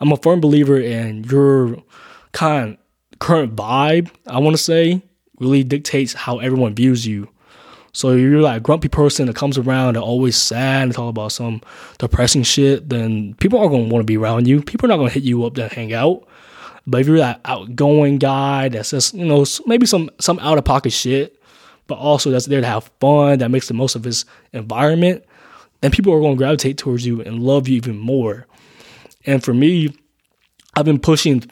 I'm 0.00 0.12
a 0.12 0.16
firm 0.16 0.40
believer 0.40 0.78
in 0.78 1.24
your 1.24 1.82
kind 2.32 2.78
current 3.18 3.56
vibe. 3.56 4.10
I 4.26 4.38
want 4.38 4.56
to 4.56 4.62
say 4.62 5.02
really 5.40 5.64
dictates 5.64 6.12
how 6.12 6.38
everyone 6.38 6.74
views 6.74 7.06
you. 7.06 7.28
So 7.92 8.10
if 8.10 8.20
you're 8.20 8.40
like 8.40 8.58
a 8.58 8.60
grumpy 8.60 8.88
person 8.88 9.26
that 9.26 9.36
comes 9.36 9.58
around 9.58 9.96
and 9.96 10.04
always 10.04 10.36
sad 10.36 10.82
and 10.82 10.94
talk 10.94 11.08
about 11.08 11.32
some 11.32 11.62
depressing 11.98 12.42
shit, 12.42 12.88
then 12.88 13.34
people 13.34 13.58
aren't 13.58 13.72
gonna 13.72 13.84
want 13.84 14.02
to 14.02 14.06
be 14.06 14.16
around 14.16 14.46
you. 14.46 14.62
People 14.62 14.86
are 14.86 14.90
not 14.90 14.98
gonna 14.98 15.10
hit 15.10 15.24
you 15.24 15.44
up 15.44 15.54
to 15.54 15.68
hang 15.68 15.92
out. 15.92 16.26
But 16.86 17.00
if 17.00 17.06
you're 17.06 17.18
that 17.18 17.40
outgoing 17.44 18.18
guy 18.18 18.68
that's 18.68 18.90
just 18.90 19.14
you 19.14 19.24
know 19.24 19.44
maybe 19.66 19.86
some 19.86 20.10
some 20.20 20.38
out 20.40 20.58
of 20.58 20.64
pocket 20.64 20.92
shit, 20.92 21.40
but 21.86 21.98
also 21.98 22.30
that's 22.30 22.46
there 22.46 22.60
to 22.60 22.66
have 22.66 22.90
fun, 23.00 23.38
that 23.40 23.50
makes 23.50 23.68
the 23.68 23.74
most 23.74 23.96
of 23.96 24.04
his 24.04 24.24
environment, 24.52 25.24
then 25.80 25.90
people 25.90 26.12
are 26.12 26.20
gonna 26.20 26.36
gravitate 26.36 26.78
towards 26.78 27.06
you 27.06 27.20
and 27.20 27.42
love 27.42 27.68
you 27.68 27.76
even 27.76 27.98
more. 27.98 28.46
And 29.26 29.42
for 29.42 29.54
me, 29.54 29.94
I've 30.74 30.84
been 30.84 30.98
pushing 31.00 31.44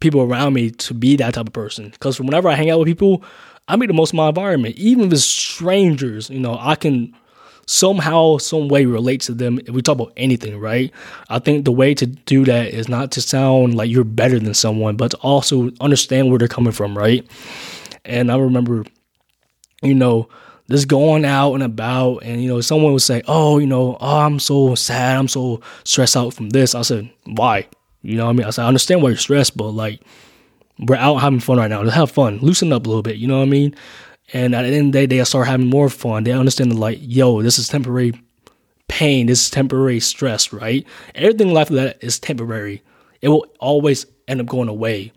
people 0.00 0.20
around 0.20 0.54
me 0.54 0.70
to 0.70 0.94
be 0.94 1.16
that 1.16 1.34
type 1.34 1.46
of 1.46 1.52
person. 1.52 1.88
Because 1.90 2.20
whenever 2.20 2.48
I 2.48 2.54
hang 2.54 2.70
out 2.70 2.78
with 2.78 2.88
people, 2.88 3.24
I 3.68 3.76
make 3.76 3.88
the 3.88 3.94
most 3.94 4.10
of 4.10 4.16
my 4.16 4.28
environment. 4.28 4.76
Even 4.76 5.06
if 5.06 5.12
it's 5.14 5.24
strangers, 5.24 6.28
you 6.28 6.40
know, 6.40 6.58
I 6.60 6.74
can 6.74 7.14
somehow, 7.66 8.36
some 8.36 8.68
way 8.68 8.84
relate 8.84 9.22
to 9.22 9.32
them 9.32 9.58
if 9.60 9.70
we 9.70 9.80
talk 9.80 9.98
about 9.98 10.12
anything, 10.16 10.58
right? 10.60 10.92
I 11.30 11.38
think 11.38 11.64
the 11.64 11.72
way 11.72 11.94
to 11.94 12.06
do 12.06 12.44
that 12.44 12.68
is 12.68 12.88
not 12.88 13.10
to 13.12 13.22
sound 13.22 13.74
like 13.74 13.90
you're 13.90 14.04
better 14.04 14.38
than 14.38 14.52
someone, 14.54 14.96
but 14.96 15.12
to 15.12 15.16
also 15.18 15.70
understand 15.80 16.28
where 16.28 16.38
they're 16.38 16.48
coming 16.48 16.72
from, 16.72 16.96
right? 16.96 17.26
And 18.04 18.30
I 18.30 18.36
remember, 18.36 18.84
you 19.82 19.94
know, 19.94 20.28
just 20.70 20.88
going 20.88 21.24
out 21.24 21.54
and 21.54 21.62
about, 21.62 22.18
and 22.18 22.42
you 22.42 22.48
know, 22.48 22.60
someone 22.60 22.92
would 22.92 23.02
say, 23.02 23.22
"Oh, 23.26 23.58
you 23.58 23.66
know, 23.66 23.96
oh, 24.00 24.18
I'm 24.18 24.38
so 24.38 24.74
sad, 24.74 25.18
I'm 25.18 25.28
so 25.28 25.60
stressed 25.84 26.16
out 26.16 26.34
from 26.34 26.50
this." 26.50 26.74
I 26.74 26.82
said, 26.82 27.10
"Why?" 27.24 27.66
You 28.04 28.18
know 28.18 28.28
I 28.28 28.32
mean? 28.32 28.46
I 28.46 28.50
said, 28.50 28.64
I 28.64 28.68
understand 28.68 29.02
why 29.02 29.08
you're 29.08 29.16
stressed, 29.16 29.56
but 29.56 29.70
like, 29.70 30.00
we're 30.78 30.96
out 30.96 31.16
having 31.16 31.40
fun 31.40 31.56
right 31.56 31.70
now. 31.70 31.80
Let's 31.82 31.96
have 31.96 32.10
fun. 32.10 32.38
Loosen 32.38 32.72
up 32.72 32.84
a 32.84 32.88
little 32.88 33.02
bit. 33.02 33.16
You 33.16 33.26
know 33.26 33.38
what 33.38 33.44
I 33.44 33.50
mean? 33.50 33.74
And 34.34 34.54
at 34.54 34.62
the 34.62 34.68
end 34.68 34.88
of 34.88 34.92
the 34.92 35.06
day, 35.06 35.18
they 35.18 35.24
start 35.24 35.46
having 35.46 35.68
more 35.68 35.88
fun. 35.88 36.24
They 36.24 36.32
understand 36.32 36.70
that, 36.70 36.78
like, 36.78 36.98
yo, 37.00 37.40
this 37.40 37.58
is 37.58 37.66
temporary 37.66 38.12
pain. 38.88 39.26
This 39.26 39.44
is 39.44 39.50
temporary 39.50 40.00
stress, 40.00 40.52
right? 40.52 40.86
Everything 41.14 41.48
in 41.48 41.54
life 41.54 41.70
that 41.70 42.04
is 42.04 42.18
temporary. 42.18 42.82
It 43.22 43.28
will 43.28 43.46
always 43.58 44.04
end 44.28 44.40
up 44.42 44.46
going 44.46 44.68
away. 44.68 45.12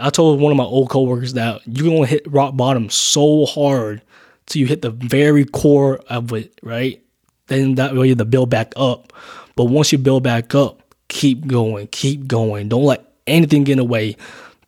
I 0.00 0.10
told 0.10 0.40
one 0.40 0.50
of 0.50 0.58
my 0.58 0.64
old 0.64 0.90
coworkers 0.90 1.34
that 1.34 1.60
you're 1.64 1.94
gonna 1.94 2.06
hit 2.06 2.26
rock 2.30 2.56
bottom 2.56 2.90
so 2.90 3.46
hard 3.46 4.02
till 4.46 4.60
you 4.60 4.66
hit 4.66 4.82
the 4.82 4.90
very 4.90 5.44
core 5.44 6.00
of 6.08 6.32
it, 6.32 6.58
right? 6.62 7.02
Then 7.46 7.74
that 7.76 7.94
way 7.94 8.08
you 8.08 8.14
to 8.14 8.24
build 8.24 8.50
back 8.50 8.72
up. 8.76 9.12
But 9.56 9.64
once 9.64 9.92
you 9.92 9.98
build 9.98 10.22
back 10.22 10.54
up, 10.54 10.82
keep 11.08 11.46
going, 11.46 11.86
keep 11.88 12.26
going. 12.26 12.68
Don't 12.68 12.84
let 12.84 13.12
anything 13.26 13.64
get 13.64 13.72
in 13.72 13.78
the 13.78 13.84
way 13.84 14.16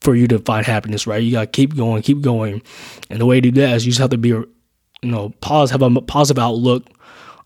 for 0.01 0.15
you 0.15 0.29
to 0.29 0.39
find 0.39 0.65
happiness, 0.65 1.07
right? 1.07 1.23
You 1.23 1.33
gotta 1.33 1.47
keep 1.47 1.75
going, 1.75 2.03
keep 2.03 2.21
going. 2.21 2.63
And 3.11 3.21
the 3.21 3.27
way 3.27 3.41
to 3.41 3.51
do 3.51 3.61
that 3.61 3.75
is 3.75 3.87
you 3.87 3.93
just 3.93 4.01
have 4.01 4.11
to 4.11 4.19
be, 4.19 4.29
you 4.29 4.47
know, 5.03 5.31
pause, 5.41 5.71
have 5.71 5.83
a 5.83 6.01
positive 6.01 6.43
outlook 6.43 6.87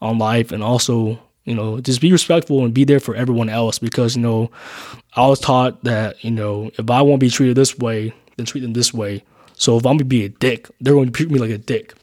on 0.02 0.18
life, 0.18 0.52
and 0.52 0.62
also, 0.62 1.18
you 1.44 1.54
know, 1.54 1.80
just 1.80 2.00
be 2.00 2.12
respectful 2.12 2.64
and 2.64 2.74
be 2.74 2.84
there 2.84 3.00
for 3.00 3.14
everyone 3.14 3.48
else. 3.48 3.78
Because 3.78 4.16
you 4.16 4.22
know, 4.22 4.50
I 5.14 5.26
was 5.26 5.40
taught 5.40 5.82
that 5.84 6.22
you 6.24 6.30
know, 6.30 6.70
if 6.78 6.90
I 6.90 7.02
want 7.02 7.20
to 7.20 7.26
be 7.26 7.30
treated 7.30 7.56
this 7.56 7.78
way, 7.78 8.12
then 8.36 8.46
treat 8.46 8.60
them 8.60 8.72
this 8.72 8.92
way. 8.92 9.22
So 9.54 9.76
if 9.76 9.86
I'm 9.86 9.96
gonna 9.96 10.04
be 10.04 10.24
a 10.24 10.28
dick, 10.28 10.68
they're 10.80 10.94
going 10.94 11.06
to 11.06 11.12
treat 11.12 11.30
me 11.30 11.38
like 11.38 11.50
a 11.50 11.58
dick. 11.58 11.94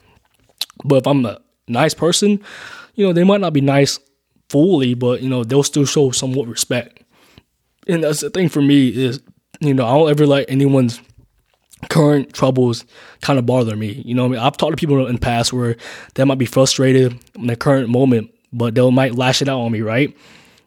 But 0.84 0.98
if 0.98 1.08
I'm 1.08 1.26
a 1.26 1.40
nice 1.68 1.94
person, 1.94 2.42
you 2.96 3.06
know, 3.06 3.14
they 3.14 3.24
might 3.24 3.42
not 3.42 3.54
be 3.54 3.62
nice 3.62 4.00
fully, 4.50 4.94
but 4.94 5.22
you 5.22 5.30
know 5.30 5.44
they'll 5.44 5.64
still 5.64 5.86
show 5.86 6.12
somewhat 6.12 6.48
respect. 6.48 7.04
And 7.88 8.04
that's 8.04 8.22
the 8.22 8.30
thing 8.30 8.50
for 8.50 8.62
me 8.62 8.90
is 8.90 9.22
you 9.60 9.74
know 9.74 9.86
I 9.86 9.98
don't 9.98 10.10
ever 10.10 10.26
let 10.26 10.50
anyone's 10.50 11.02
current 11.90 12.34
troubles 12.34 12.86
kind 13.22 13.38
of 13.38 13.46
bother 13.46 13.76
me. 13.76 14.02
You 14.06 14.16
know, 14.16 14.26
I 14.26 14.28
mean, 14.30 14.40
I've 14.40 14.58
talked 14.58 14.72
to 14.72 14.78
people 14.78 15.06
in 15.08 15.16
the 15.16 15.22
past 15.22 15.54
where 15.54 15.78
they 16.16 16.24
might 16.24 16.38
be 16.38 16.46
frustrated 16.46 17.18
in 17.36 17.48
the 17.48 17.56
current 17.56 17.90
moment, 17.90 18.32
but 18.52 18.76
they 18.76 18.90
might 18.90 19.16
lash 19.16 19.42
it 19.42 19.50
out 19.50 19.60
on 19.60 19.72
me, 19.72 19.82
right? 19.82 20.16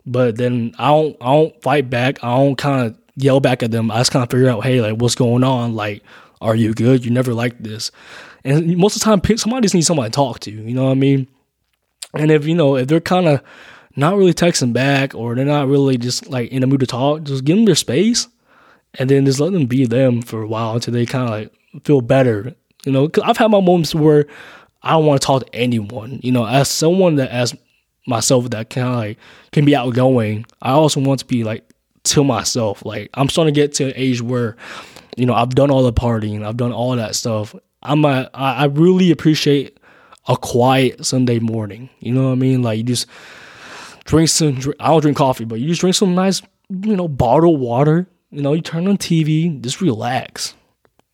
But 0.07 0.37
then 0.37 0.75
I 0.79 0.89
don't 0.89 1.17
I 1.21 1.33
don't 1.33 1.63
fight 1.63 1.91
back. 1.91 2.23
I 2.23 2.37
don't 2.37 2.57
kind 2.57 2.87
of 2.87 2.97
yell 3.17 3.41
back 3.41 3.63
at 3.63 3.71
them. 3.71 3.91
I 3.91 3.99
just 3.99 4.13
kind 4.13 4.23
of 4.23 4.31
figure 4.31 4.49
out, 4.49 4.65
hey, 4.65 4.81
like 4.81 5.01
what's 5.01 5.15
going 5.15 5.45
on? 5.45 5.75
Like, 5.75 6.03
are 6.41 6.55
you 6.55 6.73
good? 6.75 7.05
You 7.05 7.11
never 7.11 7.35
liked 7.35 7.63
this. 7.63 7.91
And 8.45 8.77
most 8.77 8.97
of 8.97 9.03
the 9.03 9.05
time, 9.05 9.37
somebody 9.37 9.63
just 9.63 9.75
needs 9.75 9.87
somebody 9.87 10.11
to 10.11 10.15
talk 10.15 10.41
to. 10.41 10.51
You 10.51 10.75
know 10.75 10.87
what 10.87 10.93
I 10.93 10.95
mean? 10.95 11.29
And 12.15 12.31
if 12.31 12.47
you 12.47 12.55
know 12.55 12.77
if 12.77 12.89
they're 12.89 13.01
kind 13.01 13.29
of 13.29 13.43
not 13.97 14.17
really 14.17 14.35
texting 14.35 14.73
back 14.73 15.15
or 15.15 15.35
they're 15.35 15.45
not 15.45 15.69
really 15.69 15.99
just 15.99 16.29
like 16.29 16.51
in 16.51 16.61
the 16.61 16.67
mood 16.67 16.81
to 16.81 16.87
talk, 16.87 17.23
just 17.25 17.45
give 17.45 17.57
them 17.57 17.65
their 17.65 17.75
space, 17.75 18.29
and 18.99 19.09
then 19.09 19.27
just 19.27 19.41
let 19.41 19.53
them 19.53 19.67
be 19.67 19.87
them 19.87 20.23
for 20.23 20.43
a 20.43 20.47
while 20.47 20.75
until 20.75 20.95
they 20.95 21.07
kind 21.07 21.25
of 21.25 21.31
like 21.31 21.85
feel 21.85 22.01
better. 22.01 22.55
You 22.85 22.93
know, 22.93 23.09
cause 23.09 23.25
I've 23.27 23.37
had 23.37 23.51
my 23.51 23.61
moments 23.61 23.95
where 23.95 24.27
I 24.83 24.93
don't 24.93 25.07
want 25.07 25.21
to 25.21 25.27
talk 25.27 25.45
to 25.45 25.55
anyone. 25.55 26.21
You 26.23 26.33
know, 26.33 26.47
as 26.47 26.69
someone 26.69 27.17
that 27.17 27.31
as 27.31 27.55
myself 28.07 28.51
that 28.51 28.71
kind 28.71 28.89
of 28.89 28.95
like 28.95 29.19
can 29.53 29.65
be 29.65 29.77
outgoing, 29.77 30.47
I 30.63 30.73
also 30.73 31.01
want 31.01 31.21
to 31.21 31.27
be 31.27 31.45
like 31.45 31.65
to 32.05 32.25
myself. 32.25 32.85
Like 32.85 33.11
I'm 33.15 33.29
starting 33.29 33.55
to 33.55 33.61
get 33.61 33.75
to 33.75 33.87
an 33.87 33.93
age 33.97 34.23
where, 34.23 34.57
you 35.17 35.27
know, 35.27 35.35
I've 35.35 35.55
done 35.55 35.71
all 35.71 35.83
the 35.83 35.93
partying, 35.93 36.45
I've 36.45 36.57
done 36.57 36.73
all 36.73 36.97
that 36.97 37.15
stuff. 37.15 37.55
I'm 37.83 38.05
a, 38.05 38.31
I 38.35 38.67
really 38.67 39.11
appreciate 39.11 39.79
a 40.29 40.37
quiet 40.37 41.05
Sunday 41.05 41.39
morning. 41.39 41.89
You 41.99 42.13
know 42.13 42.27
what 42.27 42.33
I 42.33 42.37
mean? 42.37 42.63
Like 42.63 42.79
you 42.79 42.85
just 42.85 43.07
drink 44.05 44.29
some. 44.29 44.59
I 44.79 44.89
don't 44.89 45.01
drink 45.01 45.17
coffee, 45.17 45.45
but 45.45 45.61
you 45.61 45.69
just 45.69 45.81
drink 45.81 45.97
some 45.97 46.15
nice, 46.15 46.43
you 46.69 46.97
know, 46.97 47.09
bottled 47.09 47.61
water. 47.61 48.07
You 48.31 48.43
know, 48.43 48.53
you 48.53 48.63
turn 48.63 48.87
on 48.87 48.97
TV, 48.97 49.61
just 49.61 49.81
relax. 49.81 50.55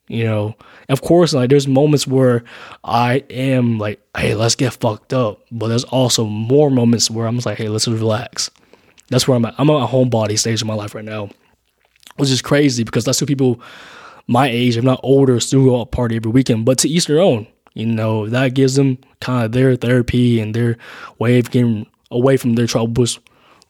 You 0.09 0.25
know, 0.25 0.55
of 0.89 1.03
course, 1.03 1.35
like 1.35 1.51
there's 1.51 1.67
moments 1.67 2.07
where 2.07 2.45
I 2.85 3.25
am 3.31 3.79
like, 3.79 4.01
hey, 4.17 4.35
let's 4.35 4.55
get 4.55 4.75
fucked 4.75 5.13
up. 5.13 5.41
But 5.51 5.69
there's 5.69 5.85
also 5.85 6.25
more 6.27 6.71
moments 6.71 7.11
where 7.11 7.27
I'm 7.27 7.37
just 7.37 7.47
like, 7.47 7.59
hey, 7.59 7.69
let's 7.69 7.89
relax. 7.89 8.51
That's 9.09 9.27
where 9.27 9.37
I'm 9.37 9.45
at. 9.45 9.55
I'm 9.59 9.71
at 9.71 9.83
a 9.83 9.87
homebody 9.87 10.39
stage 10.39 10.61
of 10.63 10.69
my 10.69 10.75
life 10.75 10.95
right 10.95 11.05
now, 11.05 11.31
which 12.17 12.31
is 12.31 12.43
crazy 12.43 12.85
because 12.85 13.05
that's 13.05 13.21
what 13.21 13.29
people 13.29 13.61
my 14.27 14.49
age, 14.49 14.77
if 14.77 14.85
not 14.85 15.01
older, 15.03 15.39
still 15.41 15.65
go 15.65 15.81
out 15.81 15.93
party 15.93 16.17
every 16.17 16.31
weekend. 16.31 16.65
But 16.65 16.79
to 16.79 16.89
each 16.89 17.07
their 17.07 17.21
own. 17.21 17.47
You 17.75 17.87
know, 17.87 18.27
that 18.29 18.55
gives 18.55 18.75
them 18.77 18.99
kind 19.21 19.45
of 19.45 19.53
their 19.53 19.77
therapy 19.77 20.41
and 20.41 20.55
their 20.55 20.79
way 21.19 21.39
of 21.39 21.51
getting 21.51 21.87
away 22.11 22.39
from 22.39 22.55
their 22.55 22.67
troubles. 22.67 23.19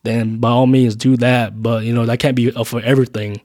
Then 0.05 0.39
by 0.39 0.51
all 0.51 0.67
means 0.67 0.95
do 0.95 1.17
that. 1.17 1.61
But 1.61 1.85
you 1.85 1.93
know, 1.93 2.07
that 2.07 2.21
can't 2.21 2.37
be 2.37 2.51
for 2.51 2.81
everything. 2.83 3.41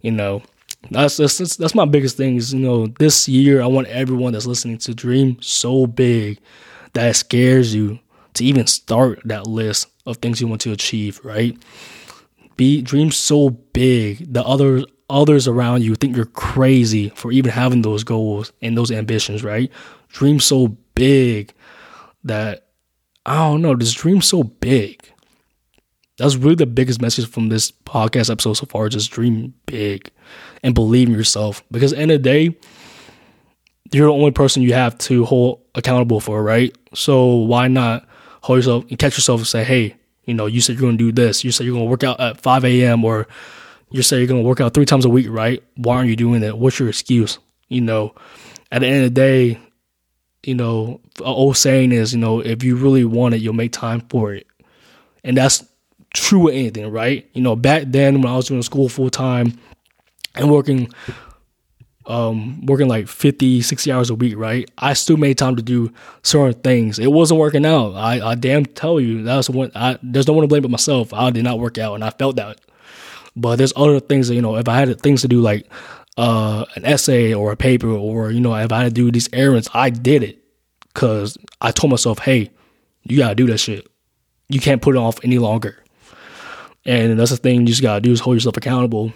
You 0.00 0.12
know, 0.12 0.42
that's, 0.90 1.16
that's 1.16 1.56
that's 1.56 1.74
my 1.74 1.84
biggest 1.84 2.16
thing 2.16 2.36
is 2.36 2.52
you 2.52 2.60
know 2.60 2.86
this 2.86 3.28
year 3.28 3.62
I 3.62 3.66
want 3.66 3.88
everyone 3.88 4.32
that's 4.32 4.46
listening 4.46 4.78
to 4.78 4.94
dream 4.94 5.38
so 5.40 5.86
big 5.86 6.40
that 6.92 7.10
it 7.10 7.14
scares 7.14 7.74
you 7.74 7.98
to 8.34 8.44
even 8.44 8.66
start 8.66 9.20
that 9.24 9.46
list 9.46 9.88
of 10.06 10.18
things 10.18 10.40
you 10.40 10.48
want 10.48 10.60
to 10.62 10.72
achieve 10.72 11.20
right 11.24 11.56
be 12.56 12.82
dream 12.82 13.10
so 13.10 13.50
big 13.50 14.32
the 14.32 14.42
others 14.44 14.84
others 15.10 15.46
around 15.46 15.82
you 15.82 15.94
think 15.94 16.16
you're 16.16 16.24
crazy 16.26 17.10
for 17.10 17.30
even 17.32 17.50
having 17.50 17.82
those 17.82 18.04
goals 18.04 18.52
and 18.62 18.76
those 18.76 18.90
ambitions, 18.90 19.44
right? 19.44 19.70
Dream 20.08 20.40
so 20.40 20.76
big 20.94 21.52
that 22.24 22.68
I 23.26 23.36
don't 23.36 23.62
know, 23.62 23.74
this 23.74 23.92
dream 23.92 24.20
so 24.20 24.42
big. 24.42 25.00
That's 26.18 26.36
really 26.36 26.54
the 26.54 26.66
biggest 26.66 27.00
message 27.02 27.28
from 27.28 27.48
this 27.48 27.70
podcast 27.70 28.30
episode 28.30 28.54
so 28.54 28.66
far. 28.66 28.88
Just 28.88 29.10
dream 29.10 29.54
big 29.66 30.10
and 30.62 30.74
believe 30.74 31.08
in 31.08 31.14
yourself. 31.14 31.62
Because 31.70 31.92
end 31.92 32.10
of 32.10 32.22
the 32.22 32.28
day, 32.28 32.56
you're 33.92 34.06
the 34.06 34.12
only 34.12 34.30
person 34.30 34.62
you 34.62 34.74
have 34.74 34.96
to 34.98 35.24
hold 35.24 35.62
accountable 35.74 36.20
for, 36.20 36.42
right? 36.42 36.76
So 36.94 37.34
why 37.34 37.68
not 37.68 38.06
hold 38.42 38.58
yourself 38.58 38.84
and 38.90 38.98
catch 38.98 39.16
yourself 39.16 39.40
and 39.40 39.46
say, 39.46 39.64
hey, 39.64 39.96
you 40.26 40.34
know, 40.34 40.46
you 40.46 40.60
said 40.60 40.74
you're 40.76 40.88
gonna 40.88 40.96
do 40.96 41.12
this. 41.12 41.44
You 41.44 41.52
said 41.52 41.64
you're 41.64 41.74
gonna 41.74 41.86
work 41.86 42.04
out 42.04 42.20
at 42.20 42.40
5 42.40 42.64
a.m. 42.64 43.04
or 43.04 43.26
you 43.94 44.02
say 44.02 44.18
you're 44.18 44.26
going 44.26 44.42
to 44.42 44.48
work 44.48 44.60
out 44.60 44.74
three 44.74 44.84
times 44.84 45.04
a 45.04 45.08
week, 45.08 45.28
right? 45.30 45.62
Why 45.76 45.94
aren't 45.94 46.08
you 46.08 46.16
doing 46.16 46.40
that? 46.40 46.58
What's 46.58 46.80
your 46.80 46.88
excuse? 46.88 47.38
You 47.68 47.80
know, 47.80 48.12
at 48.72 48.80
the 48.80 48.88
end 48.88 49.04
of 49.04 49.14
the 49.14 49.20
day, 49.20 49.60
you 50.42 50.56
know, 50.56 51.00
an 51.20 51.26
old 51.26 51.56
saying 51.56 51.92
is, 51.92 52.12
you 52.12 52.18
know, 52.18 52.40
if 52.40 52.64
you 52.64 52.74
really 52.74 53.04
want 53.04 53.34
it, 53.34 53.40
you'll 53.40 53.54
make 53.54 53.70
time 53.70 54.00
for 54.10 54.34
it. 54.34 54.48
And 55.22 55.36
that's 55.36 55.64
true 56.12 56.40
with 56.40 56.54
anything, 56.54 56.90
right? 56.90 57.30
You 57.34 57.42
know, 57.42 57.54
back 57.54 57.84
then 57.86 58.20
when 58.20 58.32
I 58.32 58.36
was 58.36 58.48
doing 58.48 58.62
school 58.62 58.88
full 58.88 59.10
time 59.10 59.56
and 60.34 60.50
working 60.50 60.92
um 62.06 62.64
working 62.66 62.86
like 62.88 63.08
50 63.08 63.62
60 63.62 63.90
hours 63.90 64.10
a 64.10 64.14
week 64.14 64.36
right? 64.36 64.70
I 64.76 64.92
still 64.92 65.16
made 65.16 65.38
time 65.38 65.56
to 65.56 65.62
do 65.62 65.92
certain 66.22 66.60
things. 66.60 66.98
It 66.98 67.10
wasn't 67.10 67.40
working 67.40 67.64
out. 67.64 67.94
I 67.94 68.20
i 68.30 68.34
damn 68.34 68.66
tell 68.66 69.00
you 69.00 69.22
that's 69.22 69.48
one 69.48 69.70
i 69.74 69.98
there's 70.02 70.26
no 70.26 70.34
one 70.34 70.42
to 70.42 70.48
blame 70.48 70.62
but 70.62 70.70
myself. 70.70 71.12
I 71.12 71.30
did 71.30 71.44
not 71.44 71.58
work 71.58 71.78
out 71.78 71.94
and 71.94 72.04
i 72.04 72.10
felt 72.10 72.36
that. 72.36 72.60
But 73.36 73.56
there's 73.56 73.72
other 73.74 74.00
things 74.00 74.28
that 74.28 74.34
you 74.34 74.42
know 74.42 74.56
if 74.56 74.68
i 74.68 74.76
had 74.76 75.00
things 75.00 75.22
to 75.22 75.28
do 75.28 75.40
like 75.40 75.66
uh 76.16 76.64
an 76.76 76.84
essay 76.84 77.34
or 77.34 77.52
a 77.52 77.56
paper 77.56 77.88
or 77.88 78.30
you 78.30 78.40
know 78.40 78.54
if 78.54 78.70
i 78.70 78.82
had 78.82 78.88
to 78.88 78.94
do 78.94 79.10
these 79.10 79.28
errands 79.32 79.68
i 79.72 79.90
did 79.90 80.22
it. 80.22 80.38
Because 80.92 81.38
i 81.60 81.70
told 81.70 81.90
myself 81.90 82.18
hey 82.18 82.50
you 83.04 83.18
gotta 83.18 83.34
do 83.34 83.46
that 83.46 83.58
shit. 83.58 83.86
You 84.48 84.60
can't 84.60 84.82
put 84.82 84.94
it 84.94 84.98
off 84.98 85.18
any 85.24 85.38
longer. 85.38 85.82
And 86.86 87.18
that's 87.18 87.30
the 87.30 87.36
thing 87.38 87.60
you 87.60 87.66
just 87.66 87.82
gotta 87.82 88.00
do 88.02 88.12
is 88.12 88.20
hold 88.20 88.36
yourself 88.36 88.56
accountable 88.58 89.12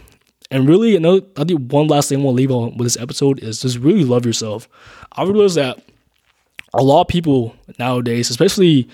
and 0.51 0.69
really, 0.69 0.97
another, 0.97 1.21
I 1.37 1.45
think 1.45 1.71
one 1.73 1.89
last 1.89 2.09
thing 2.09 2.21
I 2.21 2.23
want 2.23 2.37
to 2.37 2.39
leave 2.39 2.51
on 2.51 2.77
with 2.77 2.87
this 2.87 2.97
episode 2.97 3.43
is 3.43 3.61
just 3.61 3.79
really 3.79 4.05
love 4.05 4.25
yourself. 4.25 4.69
I 5.13 5.25
realize 5.25 5.55
that 5.57 5.83
a 6.73 6.83
lot 6.83 7.03
of 7.03 7.09
people 7.09 7.55
nowadays, 7.79 8.31
especially 8.31 8.89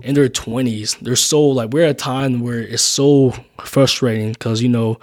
in 0.00 0.14
their 0.14 0.28
20s, 0.28 0.98
they're 1.00 1.16
so 1.16 1.42
like, 1.42 1.70
we're 1.70 1.84
at 1.84 1.90
a 1.90 1.94
time 1.94 2.40
where 2.40 2.60
it's 2.60 2.82
so 2.82 3.32
frustrating 3.60 4.32
because, 4.32 4.62
you 4.62 4.68
know, 4.68 4.98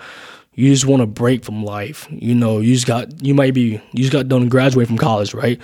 you 0.53 0.71
just 0.71 0.85
want 0.85 1.01
to 1.01 1.05
break 1.05 1.43
from 1.43 1.63
life. 1.63 2.07
You 2.09 2.35
know, 2.35 2.59
you 2.59 2.73
just 2.73 2.87
got, 2.87 3.21
you 3.23 3.33
might 3.33 3.53
be, 3.53 3.81
you 3.91 3.99
just 3.99 4.11
got 4.11 4.27
done 4.27 4.49
graduating 4.49 4.87
from 4.87 4.97
college, 4.97 5.33
right? 5.33 5.59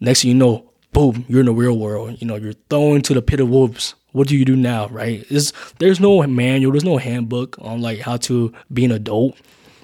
Next 0.00 0.22
thing 0.22 0.30
you 0.30 0.36
know, 0.36 0.70
boom, 0.94 1.26
you're 1.28 1.40
in 1.40 1.46
the 1.46 1.52
real 1.52 1.76
world. 1.78 2.16
You 2.20 2.26
know, 2.26 2.36
you're 2.36 2.54
thrown 2.70 3.02
to 3.02 3.12
the 3.12 3.20
pit 3.20 3.40
of 3.40 3.50
wolves. 3.50 3.94
What 4.12 4.28
do 4.28 4.36
you 4.36 4.44
do 4.44 4.56
now, 4.56 4.88
right? 4.88 5.26
It's, 5.28 5.52
there's 5.78 6.00
no 6.00 6.22
manual, 6.22 6.72
there's 6.72 6.84
no 6.84 6.96
handbook 6.96 7.56
on 7.60 7.82
like 7.82 7.98
how 7.98 8.16
to 8.18 8.54
be 8.72 8.84
an 8.86 8.92
adult. 8.92 9.36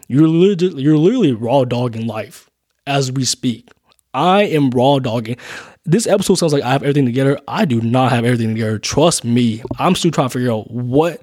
You're 0.08 0.28
literally, 0.28 0.82
you're 0.82 0.96
literally 0.96 1.32
raw 1.32 1.64
dogging 1.64 2.06
life 2.06 2.48
as 2.86 3.12
we 3.12 3.24
speak. 3.24 3.68
I 4.14 4.44
am 4.44 4.70
raw 4.70 5.00
dogging. 5.00 5.36
This 5.84 6.06
episode 6.06 6.36
sounds 6.36 6.52
like 6.52 6.62
I 6.62 6.70
have 6.70 6.82
everything 6.82 7.06
together. 7.06 7.38
I 7.48 7.64
do 7.64 7.80
not 7.80 8.12
have 8.12 8.24
everything 8.24 8.54
together. 8.54 8.78
Trust 8.78 9.24
me. 9.24 9.62
I'm 9.78 9.94
still 9.94 10.10
trying 10.10 10.28
to 10.28 10.32
figure 10.32 10.52
out 10.52 10.70
what 10.70 11.20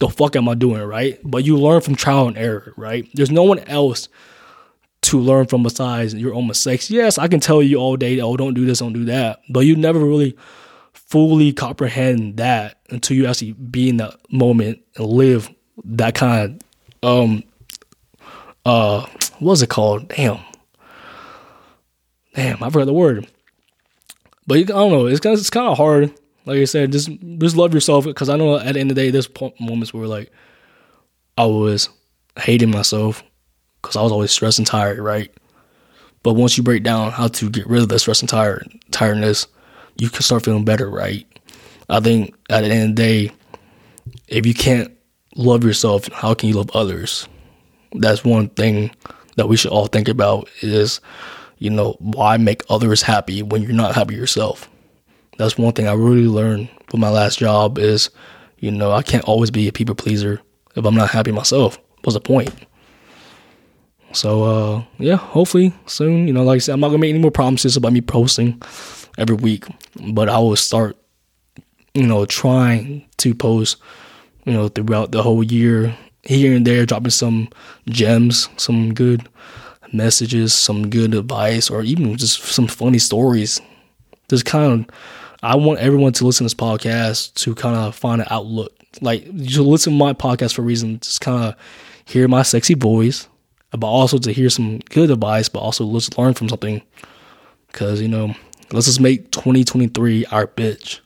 the 0.00 0.08
fuck 0.08 0.34
am 0.36 0.48
I 0.48 0.54
doing, 0.54 0.82
right? 0.82 1.20
But 1.24 1.44
you 1.44 1.56
learn 1.56 1.80
from 1.80 1.94
trial 1.94 2.28
and 2.28 2.36
error, 2.36 2.74
right? 2.76 3.08
There's 3.14 3.30
no 3.30 3.44
one 3.44 3.60
else 3.60 4.08
to 5.02 5.18
learn 5.18 5.46
from 5.46 5.62
besides 5.62 6.14
your 6.14 6.34
own 6.34 6.46
mistakes. 6.46 6.90
Yes, 6.90 7.18
I 7.18 7.28
can 7.28 7.40
tell 7.40 7.62
you 7.62 7.78
all 7.78 7.96
day, 7.96 8.20
oh, 8.20 8.36
don't 8.36 8.54
do 8.54 8.66
this, 8.66 8.80
don't 8.80 8.92
do 8.92 9.04
that. 9.06 9.40
But 9.48 9.60
you 9.60 9.76
never 9.76 10.00
really 10.00 10.36
fully 10.92 11.52
comprehend 11.52 12.36
that 12.36 12.78
until 12.90 13.16
you 13.16 13.26
actually 13.26 13.52
be 13.52 13.88
in 13.88 13.96
that 13.98 14.14
moment 14.30 14.80
and 14.96 15.06
live 15.06 15.48
that 15.84 16.14
kind 16.14 16.62
of 17.02 17.08
um 17.08 17.42
uh 18.66 19.06
what's 19.38 19.62
it 19.62 19.70
called? 19.70 20.08
Damn. 20.08 20.40
Damn, 22.34 22.62
I 22.62 22.70
forgot 22.70 22.84
the 22.84 22.92
word. 22.92 23.26
But 24.46 24.58
you, 24.58 24.64
I 24.64 24.66
don't 24.66 24.90
know. 24.90 25.06
It's 25.06 25.20
kind 25.20 25.34
of, 25.34 25.40
it's 25.40 25.50
kind 25.50 25.68
of 25.68 25.76
hard. 25.76 26.12
Like 26.44 26.58
I 26.58 26.64
said, 26.64 26.92
just 26.92 27.10
just 27.38 27.56
love 27.56 27.74
yourself 27.74 28.04
because 28.04 28.28
I 28.28 28.36
know 28.36 28.56
at 28.56 28.74
the 28.74 28.80
end 28.80 28.90
of 28.90 28.96
the 28.96 29.02
day, 29.02 29.10
there's 29.10 29.28
moments 29.60 29.92
where 29.92 30.06
like 30.06 30.30
I 31.36 31.44
was 31.44 31.88
hating 32.36 32.70
myself 32.70 33.22
because 33.80 33.96
I 33.96 34.02
was 34.02 34.12
always 34.12 34.30
stressed 34.30 34.58
and 34.58 34.66
tired, 34.66 34.98
right? 34.98 35.32
But 36.22 36.34
once 36.34 36.56
you 36.56 36.62
break 36.62 36.82
down 36.82 37.12
how 37.12 37.28
to 37.28 37.50
get 37.50 37.66
rid 37.66 37.82
of 37.82 37.88
the 37.88 37.98
stress 37.98 38.20
and 38.20 38.28
tired 38.28 38.68
tiredness, 38.90 39.46
you 39.96 40.10
can 40.10 40.22
start 40.22 40.44
feeling 40.44 40.64
better, 40.64 40.90
right? 40.90 41.26
I 41.88 42.00
think 42.00 42.34
at 42.50 42.62
the 42.62 42.70
end 42.70 42.90
of 42.90 42.96
the 42.96 43.02
day, 43.02 43.32
if 44.26 44.46
you 44.46 44.54
can't 44.54 44.92
love 45.36 45.64
yourself, 45.64 46.08
how 46.08 46.34
can 46.34 46.48
you 46.48 46.56
love 46.56 46.70
others? 46.74 47.28
that's 47.92 48.24
one 48.24 48.48
thing 48.50 48.90
that 49.36 49.48
we 49.48 49.56
should 49.56 49.70
all 49.70 49.86
think 49.86 50.08
about 50.08 50.48
is, 50.60 51.00
you 51.58 51.70
know, 51.70 51.96
why 51.98 52.36
make 52.36 52.62
others 52.68 53.02
happy 53.02 53.42
when 53.42 53.62
you're 53.62 53.72
not 53.72 53.94
happy 53.94 54.14
yourself? 54.14 54.68
That's 55.38 55.56
one 55.56 55.72
thing 55.72 55.86
I 55.86 55.92
really 55.92 56.26
learned 56.26 56.68
from 56.90 57.00
my 57.00 57.10
last 57.10 57.38
job 57.38 57.78
is, 57.78 58.10
you 58.58 58.70
know, 58.70 58.90
I 58.90 59.02
can't 59.02 59.24
always 59.24 59.50
be 59.50 59.68
a 59.68 59.72
people 59.72 59.94
pleaser 59.94 60.40
if 60.74 60.84
I'm 60.84 60.94
not 60.94 61.10
happy 61.10 61.30
myself. 61.30 61.78
What's 62.02 62.14
the 62.14 62.20
point? 62.20 62.52
So 64.12 64.42
uh 64.42 64.84
yeah, 64.98 65.16
hopefully 65.16 65.72
soon, 65.86 66.26
you 66.26 66.32
know, 66.32 66.44
like 66.44 66.56
I 66.56 66.58
said, 66.58 66.72
I'm 66.74 66.80
not 66.80 66.88
gonna 66.88 66.98
make 66.98 67.10
any 67.10 67.18
more 67.18 67.30
promises 67.30 67.76
about 67.76 67.92
me 67.92 68.00
posting 68.00 68.60
every 69.18 69.36
week, 69.36 69.64
but 70.12 70.28
I 70.28 70.38
will 70.38 70.56
start, 70.56 70.96
you 71.94 72.06
know, 72.06 72.24
trying 72.26 73.06
to 73.18 73.34
post, 73.34 73.76
you 74.44 74.52
know, 74.52 74.68
throughout 74.68 75.12
the 75.12 75.22
whole 75.22 75.42
year 75.42 75.96
here 76.22 76.54
and 76.54 76.66
there 76.66 76.86
dropping 76.86 77.10
some 77.10 77.48
gems, 77.88 78.48
some 78.56 78.94
good 78.94 79.28
messages, 79.92 80.54
some 80.54 80.90
good 80.90 81.14
advice, 81.14 81.70
or 81.70 81.82
even 81.82 82.16
just 82.16 82.42
some 82.42 82.66
funny 82.66 82.98
stories. 82.98 83.60
Just 84.28 84.44
kind 84.44 84.86
of, 84.86 84.94
I 85.42 85.56
want 85.56 85.80
everyone 85.80 86.12
to 86.14 86.26
listen 86.26 86.46
to 86.46 86.54
this 86.54 86.54
podcast 86.54 87.34
to 87.34 87.54
kind 87.54 87.76
of 87.76 87.94
find 87.94 88.20
an 88.20 88.28
outlook. 88.30 88.74
Like, 89.00 89.26
you 89.32 89.62
listen 89.62 89.92
to 89.92 89.98
my 89.98 90.12
podcast 90.12 90.54
for 90.54 90.62
a 90.62 90.64
reason, 90.64 91.00
just 91.00 91.20
kind 91.20 91.44
of 91.44 91.54
hear 92.04 92.28
my 92.28 92.42
sexy 92.42 92.74
voice, 92.74 93.28
but 93.70 93.86
also 93.86 94.18
to 94.18 94.32
hear 94.32 94.50
some 94.50 94.78
good 94.90 95.10
advice, 95.10 95.48
but 95.48 95.60
also 95.60 95.84
let's 95.84 96.16
learn 96.16 96.34
from 96.34 96.48
something. 96.48 96.82
Because, 97.66 98.00
you 98.00 98.08
know, 98.08 98.34
let's 98.72 98.86
just 98.86 99.00
make 99.00 99.30
2023 99.30 100.26
our 100.26 100.46
bitch. 100.46 101.00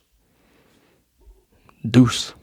Deuce. 1.89 2.33